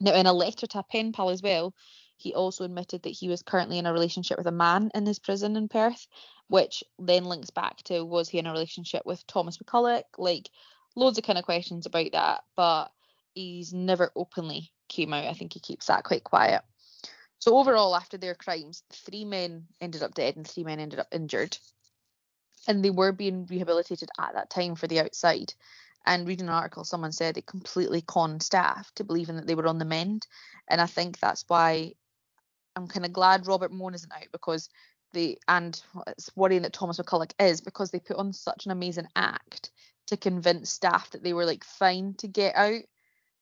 Now, 0.00 0.14
in 0.14 0.26
a 0.26 0.32
letter 0.32 0.66
to 0.66 0.80
a 0.80 0.82
pen 0.82 1.12
pal 1.12 1.30
as 1.30 1.42
well, 1.42 1.74
he 2.16 2.34
also 2.34 2.64
admitted 2.64 3.04
that 3.04 3.10
he 3.10 3.28
was 3.28 3.42
currently 3.42 3.78
in 3.78 3.86
a 3.86 3.92
relationship 3.92 4.36
with 4.36 4.46
a 4.46 4.52
man 4.52 4.90
in 4.94 5.06
his 5.06 5.18
prison 5.18 5.56
in 5.56 5.68
Perth, 5.68 6.06
which 6.48 6.82
then 6.98 7.24
links 7.24 7.50
back 7.50 7.78
to 7.84 8.04
was 8.04 8.28
he 8.28 8.38
in 8.38 8.46
a 8.46 8.52
relationship 8.52 9.06
with 9.06 9.26
Thomas 9.26 9.58
McCulloch? 9.58 10.02
Like 10.18 10.50
loads 10.96 11.18
of 11.18 11.24
kind 11.24 11.38
of 11.38 11.44
questions 11.44 11.86
about 11.86 12.12
that, 12.12 12.44
but 12.56 12.88
he's 13.34 13.72
never 13.72 14.10
openly 14.16 14.72
came 14.88 15.14
out. 15.14 15.26
I 15.26 15.34
think 15.34 15.52
he 15.52 15.60
keeps 15.60 15.86
that 15.86 16.04
quite 16.04 16.24
quiet. 16.24 16.62
So 17.40 17.56
overall, 17.56 17.96
after 17.96 18.18
their 18.18 18.34
crimes, 18.34 18.82
three 18.92 19.24
men 19.24 19.66
ended 19.80 20.02
up 20.02 20.14
dead 20.14 20.36
and 20.36 20.46
three 20.46 20.62
men 20.62 20.78
ended 20.78 21.00
up 21.00 21.08
injured. 21.10 21.56
And 22.68 22.84
they 22.84 22.90
were 22.90 23.12
being 23.12 23.46
rehabilitated 23.46 24.10
at 24.18 24.34
that 24.34 24.50
time 24.50 24.74
for 24.76 24.86
the 24.86 25.00
outside. 25.00 25.54
And 26.06 26.28
reading 26.28 26.46
an 26.46 26.52
article, 26.54 26.84
someone 26.84 27.12
said 27.12 27.34
they 27.34 27.42
completely 27.42 28.02
conned 28.02 28.42
staff 28.42 28.90
to 28.94 29.04
believing 29.04 29.36
that 29.36 29.46
they 29.46 29.54
were 29.54 29.66
on 29.66 29.78
the 29.78 29.84
mend. 29.84 30.26
And 30.68 30.80
I 30.80 30.86
think 30.86 31.18
that's 31.18 31.44
why 31.48 31.94
I'm 32.76 32.86
kind 32.86 33.06
of 33.06 33.12
glad 33.12 33.46
Robert 33.46 33.72
Mone 33.72 33.94
isn't 33.94 34.12
out 34.12 34.28
because 34.32 34.68
they 35.12 35.38
and 35.48 35.80
it's 36.06 36.30
worrying 36.36 36.62
that 36.62 36.72
Thomas 36.72 36.98
McCulloch 36.98 37.32
is 37.38 37.60
because 37.60 37.90
they 37.90 38.00
put 38.00 38.16
on 38.16 38.32
such 38.32 38.66
an 38.66 38.72
amazing 38.72 39.08
act 39.16 39.70
to 40.06 40.16
convince 40.16 40.70
staff 40.70 41.10
that 41.10 41.22
they 41.22 41.32
were 41.32 41.44
like 41.44 41.64
fine 41.64 42.14
to 42.18 42.28
get 42.28 42.54
out 42.54 42.82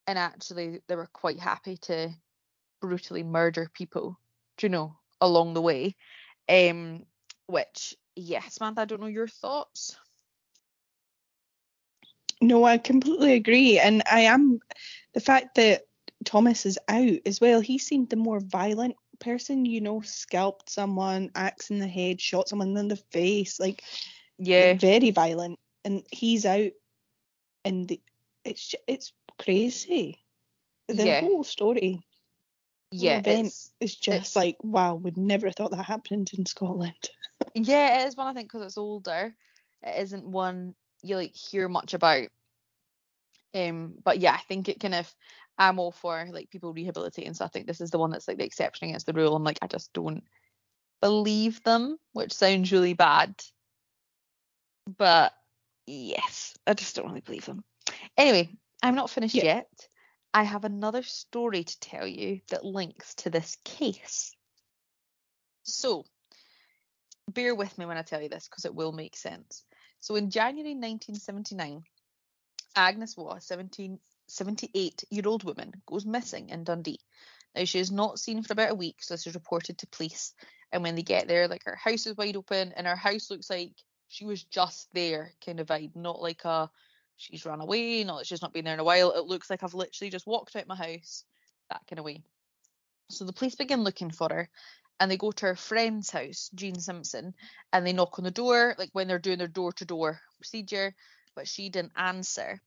and 0.06 0.18
actually 0.18 0.80
they 0.88 0.96
were 0.96 1.08
quite 1.12 1.38
happy 1.38 1.76
to 1.76 2.10
brutally 2.80 3.22
murder 3.22 3.70
people, 3.72 4.18
do 4.56 4.66
you 4.66 4.70
know, 4.70 4.96
along 5.20 5.54
the 5.54 5.62
way. 5.62 5.96
Um 6.48 7.06
which 7.46 7.96
yes, 8.16 8.54
Samantha, 8.54 8.82
I 8.82 8.84
don't 8.86 9.00
know 9.00 9.06
your 9.06 9.28
thoughts. 9.28 9.96
No, 12.40 12.64
I 12.64 12.78
completely 12.78 13.32
agree. 13.34 13.78
And 13.78 14.02
I 14.10 14.20
am 14.20 14.60
the 15.14 15.20
fact 15.20 15.54
that 15.56 15.82
Thomas 16.24 16.66
is 16.66 16.78
out 16.88 17.18
as 17.26 17.40
well, 17.40 17.60
he 17.60 17.78
seemed 17.78 18.10
the 18.10 18.16
more 18.16 18.40
violent 18.40 18.96
person, 19.20 19.64
you 19.66 19.80
know, 19.80 20.00
scalped 20.00 20.70
someone, 20.70 21.30
axe 21.34 21.70
in 21.70 21.78
the 21.78 21.88
head, 21.88 22.20
shot 22.20 22.48
someone 22.48 22.76
in 22.76 22.88
the 22.88 22.96
face, 22.96 23.58
like 23.60 23.82
Yeah. 24.38 24.78
very 24.78 25.10
violent. 25.10 25.58
And 25.84 26.02
he's 26.10 26.44
out, 26.46 26.72
and 27.64 27.88
the, 27.88 28.00
it's 28.44 28.74
it's 28.86 29.12
crazy. 29.38 30.18
The 30.88 31.06
Yeah. 31.06 31.20
whole 31.20 31.44
story 31.44 32.00
Yeah. 32.90 33.18
event 33.18 33.48
It's, 33.48 33.70
is 33.80 33.94
just 33.96 34.36
it's- 34.36 34.36
like 34.36 34.56
wow, 34.62 34.94
would 34.94 35.16
never 35.16 35.46
have 35.46 35.56
thought 35.56 35.70
that 35.72 35.84
happened 35.84 36.30
in 36.36 36.46
Scotland. 36.46 37.10
yeah, 37.54 38.02
it 38.02 38.08
is 38.08 38.16
one 38.16 38.26
I 38.28 38.32
think 38.34 38.50
because 38.50 38.66
it's 38.66 38.78
older. 38.78 39.34
It 39.82 40.00
isn't 40.02 40.24
one 40.24 40.74
you 41.02 41.16
like 41.16 41.34
hear 41.34 41.68
much 41.68 41.94
about. 41.94 42.28
Um, 43.54 43.94
but 44.04 44.18
yeah, 44.18 44.32
I 44.32 44.40
think 44.48 44.68
it 44.68 44.80
kind 44.80 44.94
of 44.94 45.12
I'm 45.58 45.78
all 45.78 45.92
for 45.92 46.26
like 46.30 46.50
people 46.50 46.72
rehabilitating. 46.72 47.34
So 47.34 47.44
I 47.44 47.48
think 47.48 47.66
this 47.66 47.80
is 47.80 47.90
the 47.90 47.98
one 47.98 48.10
that's 48.10 48.28
like 48.28 48.38
the 48.38 48.44
exception 48.44 48.88
against 48.88 49.06
the 49.06 49.12
rule. 49.12 49.34
I'm 49.36 49.44
like 49.44 49.58
I 49.62 49.66
just 49.66 49.92
don't 49.92 50.24
believe 51.00 51.62
them, 51.62 51.98
which 52.12 52.32
sounds 52.32 52.72
really 52.72 52.94
bad. 52.94 53.34
But 54.96 55.32
yes, 55.86 56.54
I 56.66 56.74
just 56.74 56.96
don't 56.96 57.06
really 57.06 57.20
believe 57.20 57.46
them. 57.46 57.64
Anyway, 58.16 58.50
I'm 58.82 58.94
not 58.94 59.10
finished 59.10 59.34
Yeah. 59.34 59.44
yet. 59.44 59.88
I 60.38 60.44
have 60.44 60.62
another 60.62 61.02
story 61.02 61.64
to 61.64 61.80
tell 61.80 62.06
you 62.06 62.40
that 62.50 62.64
links 62.64 63.12
to 63.16 63.28
this 63.28 63.56
case. 63.64 64.36
So, 65.64 66.04
bear 67.28 67.56
with 67.56 67.76
me 67.76 67.86
when 67.86 67.98
I 67.98 68.02
tell 68.02 68.22
you 68.22 68.28
this 68.28 68.46
because 68.46 68.64
it 68.64 68.72
will 68.72 68.92
make 68.92 69.16
sense. 69.16 69.64
So, 69.98 70.14
in 70.14 70.30
January 70.30 70.76
1979, 70.76 71.82
Agnes 72.76 73.16
Waugh, 73.16 73.34
a 73.34 73.40
17, 73.40 73.98
78 74.28 75.02
year 75.10 75.24
old 75.26 75.42
woman, 75.42 75.72
goes 75.86 76.06
missing 76.06 76.50
in 76.50 76.62
Dundee. 76.62 77.00
Now, 77.56 77.64
she 77.64 77.80
is 77.80 77.90
not 77.90 78.20
seen 78.20 78.44
for 78.44 78.52
about 78.52 78.70
a 78.70 78.76
week, 78.76 79.02
so 79.02 79.14
this 79.14 79.26
is 79.26 79.34
reported 79.34 79.78
to 79.78 79.88
police. 79.88 80.34
And 80.70 80.84
when 80.84 80.94
they 80.94 81.02
get 81.02 81.26
there, 81.26 81.48
like 81.48 81.64
her 81.64 81.74
house 81.74 82.06
is 82.06 82.16
wide 82.16 82.36
open, 82.36 82.74
and 82.76 82.86
her 82.86 82.94
house 82.94 83.28
looks 83.28 83.50
like 83.50 83.72
she 84.06 84.24
was 84.24 84.44
just 84.44 84.86
there 84.94 85.32
kind 85.44 85.58
of 85.58 85.66
vibe, 85.66 85.96
not 85.96 86.22
like 86.22 86.44
a 86.44 86.70
she's 87.18 87.44
run 87.44 87.60
away, 87.60 88.04
not 88.04 88.18
that 88.18 88.26
she's 88.26 88.42
not 88.42 88.52
been 88.52 88.64
there 88.64 88.74
in 88.74 88.80
a 88.80 88.84
while. 88.84 89.12
It 89.12 89.26
looks 89.26 89.50
like 89.50 89.62
I've 89.62 89.74
literally 89.74 90.10
just 90.10 90.26
walked 90.26 90.56
out 90.56 90.66
my 90.66 90.76
house, 90.76 91.24
that 91.68 91.82
kind 91.88 91.98
of 91.98 92.04
way. 92.04 92.22
So 93.10 93.24
the 93.24 93.32
police 93.32 93.54
begin 93.54 93.84
looking 93.84 94.10
for 94.10 94.28
her 94.30 94.48
and 95.00 95.10
they 95.10 95.16
go 95.16 95.32
to 95.32 95.46
her 95.46 95.54
friend's 95.54 96.10
house, 96.10 96.50
Jean 96.54 96.78
Simpson, 96.78 97.34
and 97.72 97.86
they 97.86 97.92
knock 97.92 98.18
on 98.18 98.24
the 98.24 98.30
door, 98.30 98.74
like 98.78 98.90
when 98.92 99.08
they're 99.08 99.18
doing 99.18 99.38
their 99.38 99.48
door 99.48 99.72
to 99.74 99.84
door 99.84 100.20
procedure, 100.36 100.94
but 101.34 101.48
she 101.48 101.68
didn't 101.68 101.92
answer. 101.96 102.60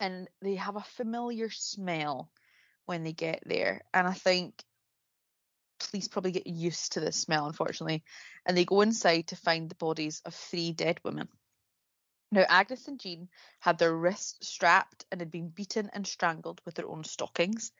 And 0.00 0.28
they 0.42 0.56
have 0.56 0.76
a 0.76 0.80
familiar 0.80 1.50
smell 1.50 2.30
when 2.86 3.04
they 3.04 3.12
get 3.12 3.42
there. 3.46 3.82
And 3.92 4.06
I 4.06 4.12
think 4.12 4.62
police 5.78 6.08
probably 6.08 6.32
get 6.32 6.46
used 6.46 6.92
to 6.92 7.00
this 7.00 7.16
smell, 7.16 7.46
unfortunately. 7.46 8.04
And 8.44 8.56
they 8.56 8.64
go 8.64 8.80
inside 8.82 9.28
to 9.28 9.36
find 9.36 9.68
the 9.68 9.76
bodies 9.76 10.20
of 10.24 10.34
three 10.34 10.72
dead 10.72 11.00
women. 11.04 11.28
Now, 12.34 12.44
Agnes 12.48 12.88
and 12.88 12.98
Jean 12.98 13.28
had 13.60 13.78
their 13.78 13.94
wrists 13.96 14.48
strapped 14.48 15.04
and 15.12 15.20
had 15.20 15.30
been 15.30 15.50
beaten 15.50 15.88
and 15.92 16.04
strangled 16.04 16.60
with 16.64 16.74
their 16.74 16.88
own 16.88 17.04
stockings. 17.04 17.70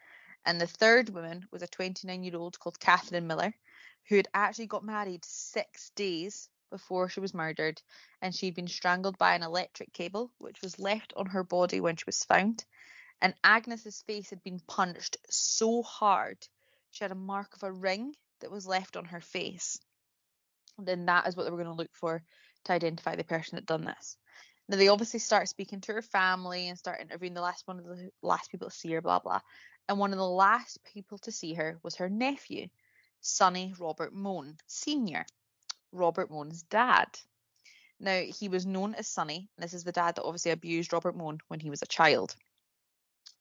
And 0.47 0.61
the 0.61 0.69
third 0.69 1.09
woman 1.09 1.49
was 1.51 1.63
a 1.63 1.67
29 1.67 2.23
year 2.23 2.37
old 2.37 2.61
called 2.61 2.79
Catherine 2.79 3.27
Miller, 3.27 3.53
who 4.09 4.15
had 4.15 4.29
actually 4.33 4.69
got 4.69 4.85
married 4.85 5.25
six 5.25 5.91
days 5.97 6.49
before 6.71 7.09
she 7.09 7.19
was 7.19 7.35
murdered. 7.35 7.83
And 8.23 8.33
she'd 8.33 8.55
been 8.55 8.69
strangled 8.69 9.19
by 9.19 9.35
an 9.35 9.43
electric 9.43 9.93
cable, 9.93 10.31
which 10.39 10.63
was 10.63 10.79
left 10.79 11.13
on 11.17 11.27
her 11.27 11.43
body 11.43 11.81
when 11.81 11.97
she 11.97 12.05
was 12.07 12.23
found. 12.23 12.65
And 13.21 13.35
Agnes's 13.43 14.03
face 14.03 14.31
had 14.31 14.45
been 14.45 14.61
punched 14.61 15.17
so 15.31 15.83
hard, 15.83 16.47
she 16.93 17.03
had 17.03 17.11
a 17.11 17.17
mark 17.17 17.57
of 17.57 17.65
a 17.65 17.73
ring 17.73 18.15
that 18.39 18.53
was 18.53 18.69
left 18.69 18.97
on 18.97 19.07
her 19.07 19.21
face. 19.21 19.81
And 20.79 20.87
then 20.87 21.07
that 21.07 21.27
is 21.27 21.35
what 21.35 21.43
they 21.43 21.51
were 21.51 21.57
going 21.57 21.67
to 21.67 21.75
look 21.75 21.97
for 21.97 22.23
to 22.67 22.73
identify 22.73 23.17
the 23.17 23.25
person 23.25 23.57
that 23.57 23.67
done 23.67 23.85
this. 23.85 24.17
Now 24.69 24.77
they 24.77 24.89
obviously 24.89 25.21
start 25.21 25.49
speaking 25.49 25.81
to 25.83 25.93
her 25.93 26.03
family 26.03 26.69
and 26.69 26.79
start 26.79 27.01
interviewing 27.01 27.35
the 27.35 27.41
last 27.41 27.67
one 27.67 27.79
of 27.79 27.85
the 27.85 28.11
last 28.23 28.51
people 28.51 28.71
to 28.71 28.75
see 28.75 28.93
her, 28.93 29.03
blah 29.03 29.19
blah. 29.19 29.41
And 29.89 29.99
one 29.99 30.13
of 30.13 30.19
the 30.19 30.27
last 30.27 30.83
people 30.85 31.19
to 31.19 31.33
see 31.33 31.55
her 31.55 31.79
was 31.83 31.97
her 31.97 32.09
nephew, 32.09 32.69
Sonny 33.21 33.75
Robert 33.79 34.15
Mone 34.15 34.57
Sr., 34.67 35.27
Robert 35.93 36.31
Mone's 36.31 36.63
dad. 36.63 37.09
Now 38.01 38.21
he 38.21 38.49
was 38.49 38.67
known 38.67 38.95
as 38.95 39.07
Sonny. 39.07 39.49
and 39.57 39.65
This 39.65 39.75
is 39.75 39.85
the 39.85 39.93
dad 39.93 40.17
that 40.17 40.25
obviously 40.25 40.51
abused 40.51 40.93
Robert 40.93 41.17
Mone 41.17 41.39
when 41.49 41.61
he 41.61 41.71
was 41.71 41.83
a 41.83 41.87
child. 41.87 42.35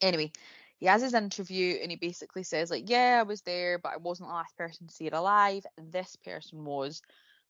Anyway, 0.02 0.32
he 0.78 0.86
has 0.86 1.02
his 1.02 1.14
interview 1.14 1.78
and 1.82 1.90
he 1.90 1.98
basically 1.98 2.44
says 2.44 2.70
like, 2.70 2.90
yeah, 2.90 3.18
I 3.20 3.24
was 3.24 3.42
there, 3.42 3.80
but 3.80 3.94
I 3.94 3.98
wasn't 3.98 4.30
the 4.30 4.36
last 4.36 4.58
person 4.58 4.88
to 4.88 4.94
see 4.94 5.08
it 5.08 5.14
alive. 5.14 5.66
This 5.78 6.16
person 6.18 6.66
was. 6.66 7.02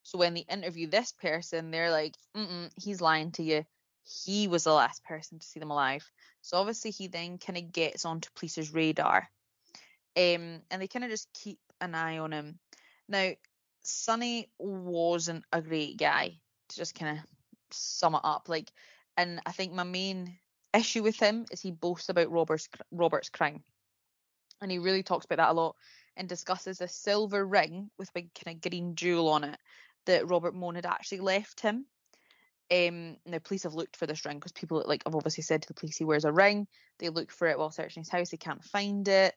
So 0.04 0.18
when 0.18 0.34
they 0.34 0.42
interview 0.42 0.88
this 0.88 1.12
person, 1.14 1.72
they're 1.72 1.92
like, 1.92 2.16
mm 2.36 2.70
he's 2.82 3.02
lying 3.02 3.32
to 3.34 3.44
you. 3.44 3.66
He 4.04 4.48
was 4.48 4.66
the 4.66 4.74
last 4.74 5.04
person 5.04 5.40
to 5.40 5.46
see 5.46 5.60
them 5.60 5.72
alive. 5.72 6.10
So 6.42 6.58
obviously 6.58 6.92
he 6.92 7.08
then 7.08 7.38
kind 7.38 7.58
of 7.58 7.72
gets 7.72 8.06
onto 8.06 8.30
police's 8.36 8.74
radar. 8.74 9.30
Um, 10.16 10.62
and 10.70 10.80
they 10.80 10.88
kind 10.88 11.06
of 11.06 11.12
just 11.12 11.30
keep 11.34 11.58
an 11.82 11.96
eye 11.96 12.18
on 12.18 12.32
him. 12.34 12.60
Now, 13.08 13.32
Sonny 13.82 14.50
wasn't 14.60 15.46
a 15.52 15.62
great 15.62 15.98
guy 15.98 16.38
to 16.70 16.76
just 16.76 16.96
kind 16.96 17.18
of 17.18 17.26
sum 17.72 18.16
it 18.16 18.22
up. 18.24 18.50
Like, 18.50 18.72
and 19.18 19.40
I 19.46 19.52
think 19.52 19.74
my 19.74 19.84
main 19.84 20.38
issue 20.74 21.04
with 21.04 21.20
him 21.20 21.46
is 21.52 21.62
he 21.62 21.72
boasts 21.72 22.10
about 22.10 22.32
Robert's 22.32 22.68
Robert's 22.92 23.30
crime, 23.30 23.64
and 24.62 24.72
he 24.72 24.80
really 24.80 25.04
talks 25.04 25.26
about 25.26 25.38
that 25.38 25.52
a 25.52 25.54
lot 25.54 25.76
and 26.16 26.30
discusses 26.30 26.80
a 26.82 26.88
silver 26.88 27.46
ring 27.46 27.90
with 27.98 28.10
a 28.10 28.14
big 28.14 28.30
kind 28.34 28.56
of 28.56 28.70
green 28.70 28.96
jewel 28.96 29.30
on 29.30 29.44
it 29.44 29.58
that 30.06 30.28
Robert 30.28 30.56
Mone 30.56 30.76
had 30.76 30.86
actually 30.86 31.20
left 31.20 31.60
him. 31.60 31.86
Um, 32.72 33.18
the 33.26 33.40
police 33.40 33.64
have 33.64 33.76
looked 33.76 33.98
for 33.98 34.08
this 34.08 34.26
ring 34.26 34.38
because 34.38 34.52
people 34.52 34.84
like 34.88 35.04
I've 35.06 35.16
obviously 35.16 35.44
said 35.44 35.62
to 35.62 35.68
the 35.68 35.74
police 35.74 35.98
he 35.98 36.06
wears 36.06 36.26
a 36.26 36.32
ring. 36.32 36.68
They 37.00 37.10
look 37.10 37.32
for 37.32 37.48
it 37.48 37.60
while 37.60 37.72
searching 37.72 38.02
his 38.02 38.10
house. 38.10 38.30
They 38.30 38.38
can't 38.38 38.64
find 38.64 39.08
it. 39.08 39.36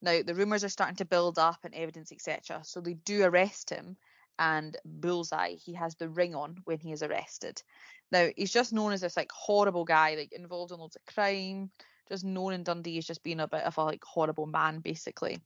Now 0.00 0.22
the 0.22 0.34
rumours 0.34 0.64
are 0.64 0.68
starting 0.68 0.96
to 0.96 1.04
build 1.04 1.38
up 1.38 1.58
and 1.64 1.74
evidence 1.74 2.12
etc. 2.12 2.60
So 2.64 2.80
they 2.80 2.94
do 2.94 3.24
arrest 3.24 3.70
him, 3.70 3.96
and 4.38 4.76
bullseye, 4.84 5.54
he 5.54 5.74
has 5.74 5.96
the 5.96 6.08
ring 6.08 6.34
on 6.34 6.58
when 6.64 6.78
he 6.78 6.92
is 6.92 7.02
arrested. 7.02 7.62
Now 8.10 8.28
he's 8.36 8.52
just 8.52 8.72
known 8.72 8.92
as 8.92 9.00
this 9.00 9.16
like 9.16 9.30
horrible 9.32 9.84
guy, 9.84 10.14
like 10.14 10.32
involved 10.32 10.72
in 10.72 10.78
loads 10.78 10.96
of 10.96 11.14
crime, 11.14 11.70
just 12.08 12.24
known 12.24 12.54
in 12.54 12.62
Dundee 12.62 12.98
as 12.98 13.06
just 13.06 13.22
being 13.22 13.40
a 13.40 13.48
bit 13.48 13.64
of 13.64 13.76
a 13.76 13.84
like 13.84 14.04
horrible 14.04 14.46
man 14.46 14.78
basically. 14.78 15.40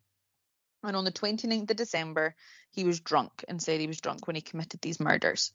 And 0.82 0.96
on 0.96 1.04
the 1.04 1.12
29th 1.12 1.70
of 1.70 1.76
December, 1.76 2.34
he 2.70 2.84
was 2.84 3.00
drunk 3.00 3.44
and 3.48 3.62
said 3.62 3.80
he 3.80 3.86
was 3.86 4.00
drunk 4.00 4.26
when 4.26 4.36
he 4.36 4.42
committed 4.42 4.80
these 4.80 5.00
murders. 5.00 5.52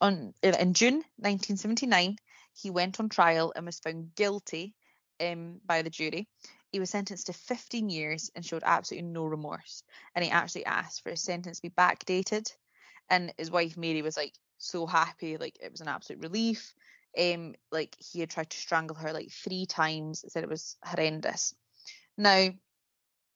On 0.00 0.32
in 0.42 0.74
June 0.74 1.02
1979, 1.16 2.16
he 2.54 2.70
went 2.70 3.00
on 3.00 3.08
trial 3.08 3.52
and 3.54 3.66
was 3.66 3.80
found 3.80 4.14
guilty 4.14 4.74
um, 5.20 5.60
by 5.64 5.82
the 5.82 5.90
jury. 5.90 6.28
He 6.72 6.80
was 6.80 6.90
sentenced 6.90 7.26
to 7.26 7.32
15 7.32 7.90
years 7.90 8.30
and 8.34 8.44
showed 8.44 8.62
absolutely 8.64 9.08
no 9.08 9.24
remorse. 9.24 9.82
And 10.14 10.24
he 10.24 10.30
actually 10.30 10.66
asked 10.66 11.02
for 11.02 11.10
his 11.10 11.22
sentence 11.22 11.58
to 11.58 11.68
be 11.68 11.74
backdated. 11.74 12.50
And 13.08 13.32
his 13.36 13.50
wife 13.50 13.76
Mary 13.76 14.02
was 14.02 14.16
like 14.16 14.34
so 14.58 14.86
happy, 14.86 15.36
like 15.36 15.58
it 15.60 15.72
was 15.72 15.80
an 15.80 15.88
absolute 15.88 16.22
relief. 16.22 16.74
Um, 17.18 17.56
like 17.72 17.96
he 17.98 18.20
had 18.20 18.30
tried 18.30 18.50
to 18.50 18.56
strangle 18.56 18.96
her 18.96 19.12
like 19.12 19.30
three 19.30 19.66
times, 19.66 20.24
said 20.28 20.44
it 20.44 20.48
was 20.48 20.76
horrendous. 20.84 21.54
Now, 22.16 22.50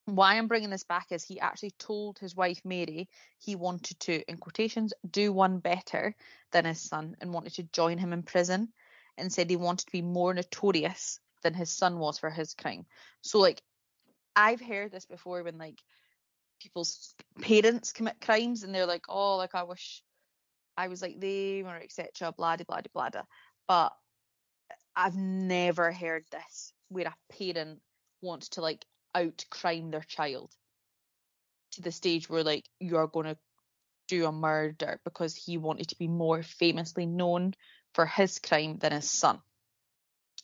why 0.06 0.36
I'm 0.36 0.48
bringing 0.48 0.70
this 0.70 0.84
back 0.84 1.06
is 1.10 1.24
he 1.24 1.40
actually 1.40 1.72
told 1.78 2.18
his 2.18 2.36
wife 2.36 2.60
Mary 2.64 3.08
he 3.38 3.56
wanted 3.56 3.98
to, 4.00 4.22
in 4.30 4.36
quotations, 4.36 4.92
do 5.08 5.32
one 5.32 5.58
better 5.58 6.14
than 6.52 6.66
his 6.66 6.80
son 6.80 7.16
and 7.20 7.32
wanted 7.32 7.54
to 7.54 7.62
join 7.64 7.98
him 7.98 8.12
in 8.12 8.22
prison 8.22 8.68
and 9.16 9.32
said 9.32 9.48
he 9.48 9.56
wanted 9.56 9.86
to 9.86 9.92
be 9.92 10.02
more 10.02 10.34
notorious 10.34 11.20
than 11.42 11.54
his 11.54 11.70
son 11.70 11.98
was 11.98 12.18
for 12.18 12.30
his 12.30 12.54
crime. 12.54 12.84
So 13.22 13.38
like 13.38 13.62
I've 14.36 14.60
heard 14.60 14.92
this 14.92 15.06
before 15.06 15.42
when 15.42 15.58
like 15.58 15.80
people's 16.60 17.14
parents 17.40 17.92
commit 17.92 18.20
crimes 18.20 18.62
and 18.62 18.74
they're 18.74 18.86
like, 18.86 19.04
oh, 19.08 19.36
like 19.36 19.54
I 19.54 19.62
wish 19.62 20.02
I 20.76 20.88
was 20.88 21.00
like 21.00 21.20
them 21.20 21.66
or 21.66 21.76
etc. 21.76 22.32
Blah 22.36 22.56
blah 22.56 22.80
blah 22.92 23.08
blah. 23.10 23.22
But 23.68 23.74
uh, 23.74 23.88
I've 24.96 25.16
never 25.16 25.92
heard 25.92 26.24
this 26.30 26.72
where 26.88 27.06
a 27.06 27.32
parent 27.32 27.80
wants 28.20 28.50
to 28.50 28.60
like 28.60 28.84
out 29.14 29.44
crime 29.50 29.90
their 29.90 30.02
child 30.02 30.50
to 31.72 31.82
the 31.82 31.92
stage 31.92 32.28
where 32.28 32.44
like 32.44 32.64
you're 32.80 33.06
going 33.06 33.26
to 33.26 33.36
do 34.08 34.26
a 34.26 34.32
murder 34.32 35.00
because 35.04 35.34
he 35.34 35.56
wanted 35.56 35.88
to 35.88 35.98
be 35.98 36.08
more 36.08 36.42
famously 36.42 37.06
known 37.06 37.54
for 37.94 38.06
his 38.06 38.38
crime 38.38 38.78
than 38.78 38.92
his 38.92 39.10
son. 39.10 39.40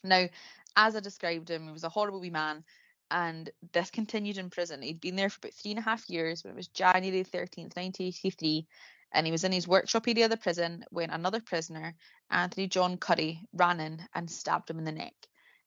Now, 0.03 0.29
as 0.77 0.97
I 0.97 1.01
described 1.01 1.51
him, 1.51 1.67
he 1.67 1.73
was 1.73 1.85
a 1.85 1.91
horrible 1.91 2.21
wee 2.21 2.31
man, 2.31 2.65
and 3.11 3.51
this 3.73 3.91
continued 3.91 4.39
in 4.39 4.51
prison. 4.51 4.83
He'd 4.83 5.01
been 5.01 5.17
there 5.17 5.29
for 5.29 5.39
about 5.39 5.55
three 5.55 5.73
and 5.73 5.81
a 5.81 5.83
half 5.83 6.09
years 6.09 6.43
when 6.43 6.53
it 6.53 6.57
was 6.57 6.69
January 6.69 7.25
13th, 7.25 7.77
1983, 7.77 8.67
and 9.13 9.27
he 9.27 9.33
was 9.33 9.45
in 9.45 9.53
his 9.53 9.69
workshop 9.69 10.09
area 10.09 10.25
of 10.25 10.31
the 10.31 10.37
prison 10.37 10.85
when 10.91 11.11
another 11.11 11.41
prisoner, 11.41 11.95
Anthony 12.31 12.69
John 12.69 12.97
Curry, 12.97 13.47
ran 13.53 13.81
in 13.81 14.01
and 14.15 14.31
stabbed 14.31 14.71
him 14.71 14.79
in 14.79 14.85
the 14.85 14.93
neck 14.93 15.15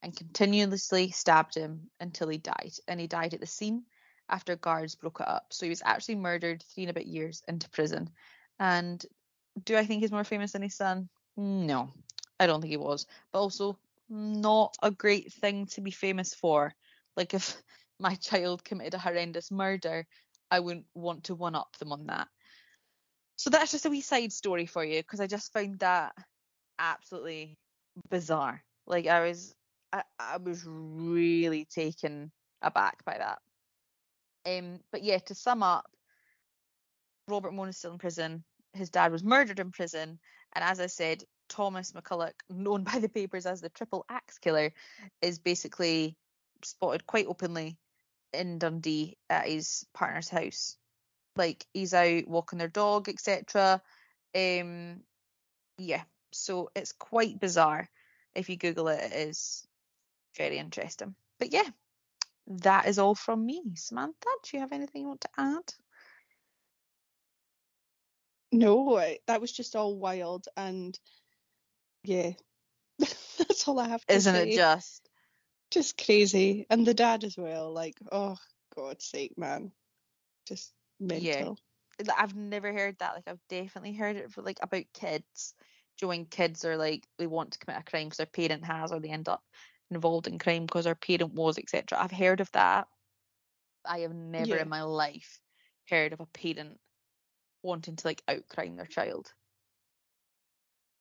and 0.03 0.15
continuously 0.15 1.11
stabbed 1.11 1.55
him 1.55 1.89
until 1.99 2.27
he 2.27 2.37
died. 2.37 2.73
And 2.87 2.99
he 2.99 3.07
died 3.07 3.33
at 3.33 3.39
the 3.39 3.47
scene 3.47 3.83
after 4.29 4.55
guards 4.55 4.95
broke 4.95 5.21
it 5.21 5.27
up. 5.27 5.47
So 5.51 5.65
he 5.65 5.69
was 5.69 5.81
actually 5.83 6.15
murdered 6.15 6.61
three 6.61 6.83
and 6.83 6.91
a 6.91 6.93
bit 6.93 7.07
years 7.07 7.41
into 7.47 7.69
prison. 7.69 8.09
And 8.59 9.03
do 9.63 9.77
I 9.77 9.85
think 9.85 10.01
he's 10.01 10.11
more 10.11 10.23
famous 10.23 10.51
than 10.51 10.61
his 10.61 10.75
son? 10.75 11.09
No, 11.37 11.93
I 12.39 12.47
don't 12.47 12.61
think 12.61 12.71
he 12.71 12.77
was. 12.77 13.07
But 13.31 13.39
also, 13.39 13.79
not 14.09 14.75
a 14.83 14.91
great 14.91 15.31
thing 15.33 15.67
to 15.67 15.81
be 15.81 15.91
famous 15.91 16.35
for. 16.35 16.73
Like, 17.15 17.33
if 17.33 17.55
my 17.99 18.15
child 18.15 18.63
committed 18.63 18.95
a 18.95 18.99
horrendous 18.99 19.51
murder, 19.51 20.05
I 20.51 20.59
wouldn't 20.59 20.85
want 20.93 21.25
to 21.25 21.35
one 21.35 21.55
up 21.55 21.75
them 21.77 21.93
on 21.93 22.07
that. 22.07 22.27
So 23.37 23.49
that's 23.49 23.71
just 23.71 23.85
a 23.85 23.89
wee 23.89 24.01
side 24.01 24.31
story 24.31 24.65
for 24.65 24.83
you 24.83 25.01
because 25.01 25.19
I 25.19 25.27
just 25.27 25.51
found 25.53 25.79
that 25.79 26.13
absolutely 26.77 27.57
bizarre. 28.09 28.63
Like 28.85 29.07
I 29.07 29.27
was 29.27 29.55
I, 29.93 30.03
I 30.19 30.37
was 30.37 30.63
really 30.65 31.65
taken 31.65 32.31
aback 32.61 33.05
by 33.05 33.19
that. 33.19 33.39
Um, 34.45 34.79
but 34.91 35.03
yeah, 35.03 35.19
to 35.19 35.35
sum 35.35 35.61
up, 35.61 35.85
Robert 37.27 37.53
Mone 37.53 37.69
is 37.69 37.77
still 37.77 37.93
in 37.93 37.99
prison. 37.99 38.43
His 38.73 38.89
dad 38.89 39.11
was 39.11 39.23
murdered 39.23 39.59
in 39.59 39.71
prison, 39.71 40.19
and 40.53 40.63
as 40.63 40.79
I 40.79 40.87
said, 40.87 41.23
Thomas 41.47 41.91
McCulloch, 41.91 42.33
known 42.49 42.83
by 42.91 42.99
the 42.99 43.07
papers 43.07 43.45
as 43.45 43.61
the 43.61 43.69
Triple 43.69 44.05
Axe 44.09 44.39
Killer, 44.39 44.73
is 45.21 45.39
basically 45.39 46.17
spotted 46.63 47.05
quite 47.05 47.27
openly 47.27 47.77
in 48.33 48.57
Dundee 48.57 49.17
at 49.29 49.47
his 49.47 49.85
partner's 49.93 50.29
house. 50.29 50.75
Like 51.35 51.65
he's 51.73 51.93
out 51.93 52.27
walking 52.27 52.59
their 52.59 52.67
dog, 52.67 53.09
etc. 53.09 53.81
Um, 54.35 55.01
yeah, 55.77 56.03
so 56.31 56.71
it's 56.75 56.91
quite 56.93 57.39
bizarre. 57.39 57.89
If 58.35 58.49
you 58.49 58.57
Google 58.57 58.87
it, 58.87 59.03
it 59.03 59.13
is 59.13 59.67
very 60.37 60.57
interesting. 60.57 61.15
But 61.39 61.53
yeah, 61.53 61.69
that 62.47 62.87
is 62.87 62.99
all 62.99 63.15
from 63.15 63.45
me. 63.45 63.61
Samantha, 63.75 64.29
do 64.43 64.57
you 64.57 64.61
have 64.61 64.71
anything 64.71 65.01
you 65.01 65.07
want 65.07 65.21
to 65.21 65.29
add? 65.37 65.73
No, 68.51 69.03
that 69.27 69.41
was 69.41 69.51
just 69.51 69.75
all 69.75 69.97
wild 69.97 70.47
and 70.55 70.97
yeah, 72.03 72.31
that's 72.99 73.67
all 73.67 73.79
I 73.79 73.87
have 73.87 74.05
to 74.05 74.13
Isn't 74.13 74.35
say. 74.35 74.49
it 74.51 74.55
just? 74.55 75.09
Just 75.71 75.97
crazy. 76.03 76.67
And 76.69 76.85
the 76.85 76.93
dad 76.93 77.23
as 77.23 77.35
well. 77.37 77.73
Like, 77.73 77.95
oh, 78.11 78.37
God's 78.75 79.05
sake, 79.05 79.37
man. 79.37 79.71
Just 80.47 80.71
mental. 80.99 81.57
Yeah. 81.99 82.13
I've 82.15 82.35
never 82.35 82.73
heard 82.73 82.97
that. 82.99 83.15
Like, 83.15 83.27
I've 83.27 83.39
definitely 83.49 83.93
heard 83.93 84.17
it 84.17 84.31
for 84.31 84.41
like 84.41 84.59
about 84.61 84.83
kids. 84.93 85.53
When 86.01 86.25
kids 86.25 86.65
are 86.65 86.75
like, 86.75 87.07
they 87.17 87.27
want 87.27 87.51
to 87.51 87.59
commit 87.59 87.79
a 87.79 87.83
crime 87.89 88.07
because 88.07 88.17
their 88.17 88.25
parent 88.25 88.65
has, 88.65 88.91
or 88.91 88.99
they 88.99 89.09
end 89.09 89.29
up 89.29 89.41
involved 89.95 90.27
in 90.27 90.39
crime 90.39 90.65
because 90.65 90.85
her 90.85 90.95
parent 90.95 91.33
was, 91.33 91.57
etc. 91.57 91.97
I've 92.01 92.11
heard 92.11 92.41
of 92.41 92.51
that. 92.53 92.87
I 93.85 93.99
have 93.99 94.13
never 94.13 94.55
Yeah. 94.55 94.61
in 94.61 94.69
my 94.69 94.83
life 94.83 95.39
heard 95.89 96.13
of 96.13 96.19
a 96.19 96.25
parent 96.25 96.79
wanting 97.63 97.95
to 97.97 98.07
like 98.07 98.23
outcrime 98.27 98.77
their 98.77 98.85
child, 98.85 99.33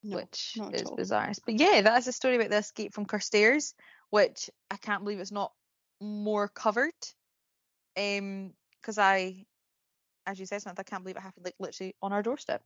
No, 0.02 0.16
which 0.16 0.58
is 0.72 0.84
all. 0.84 0.96
bizarre. 0.96 1.32
But 1.44 1.60
yeah, 1.60 1.82
that's 1.82 2.06
a 2.06 2.12
story 2.12 2.36
about 2.36 2.50
the 2.50 2.58
escape 2.58 2.92
from 2.92 3.06
Carstairs, 3.06 3.74
which 4.10 4.50
I 4.70 4.76
can't 4.76 5.04
believe 5.04 5.20
it's 5.20 5.32
not 5.32 5.52
more 6.00 6.48
covered. 6.48 6.92
Um, 7.96 8.54
because 8.80 8.98
I, 8.98 9.46
as 10.26 10.40
you 10.40 10.46
said, 10.46 10.62
Samantha, 10.62 10.80
I 10.80 10.84
can't 10.84 11.04
believe 11.04 11.16
it 11.16 11.22
happened 11.22 11.44
like 11.44 11.54
literally 11.60 11.94
on 12.02 12.12
our 12.12 12.22
doorstep. 12.22 12.62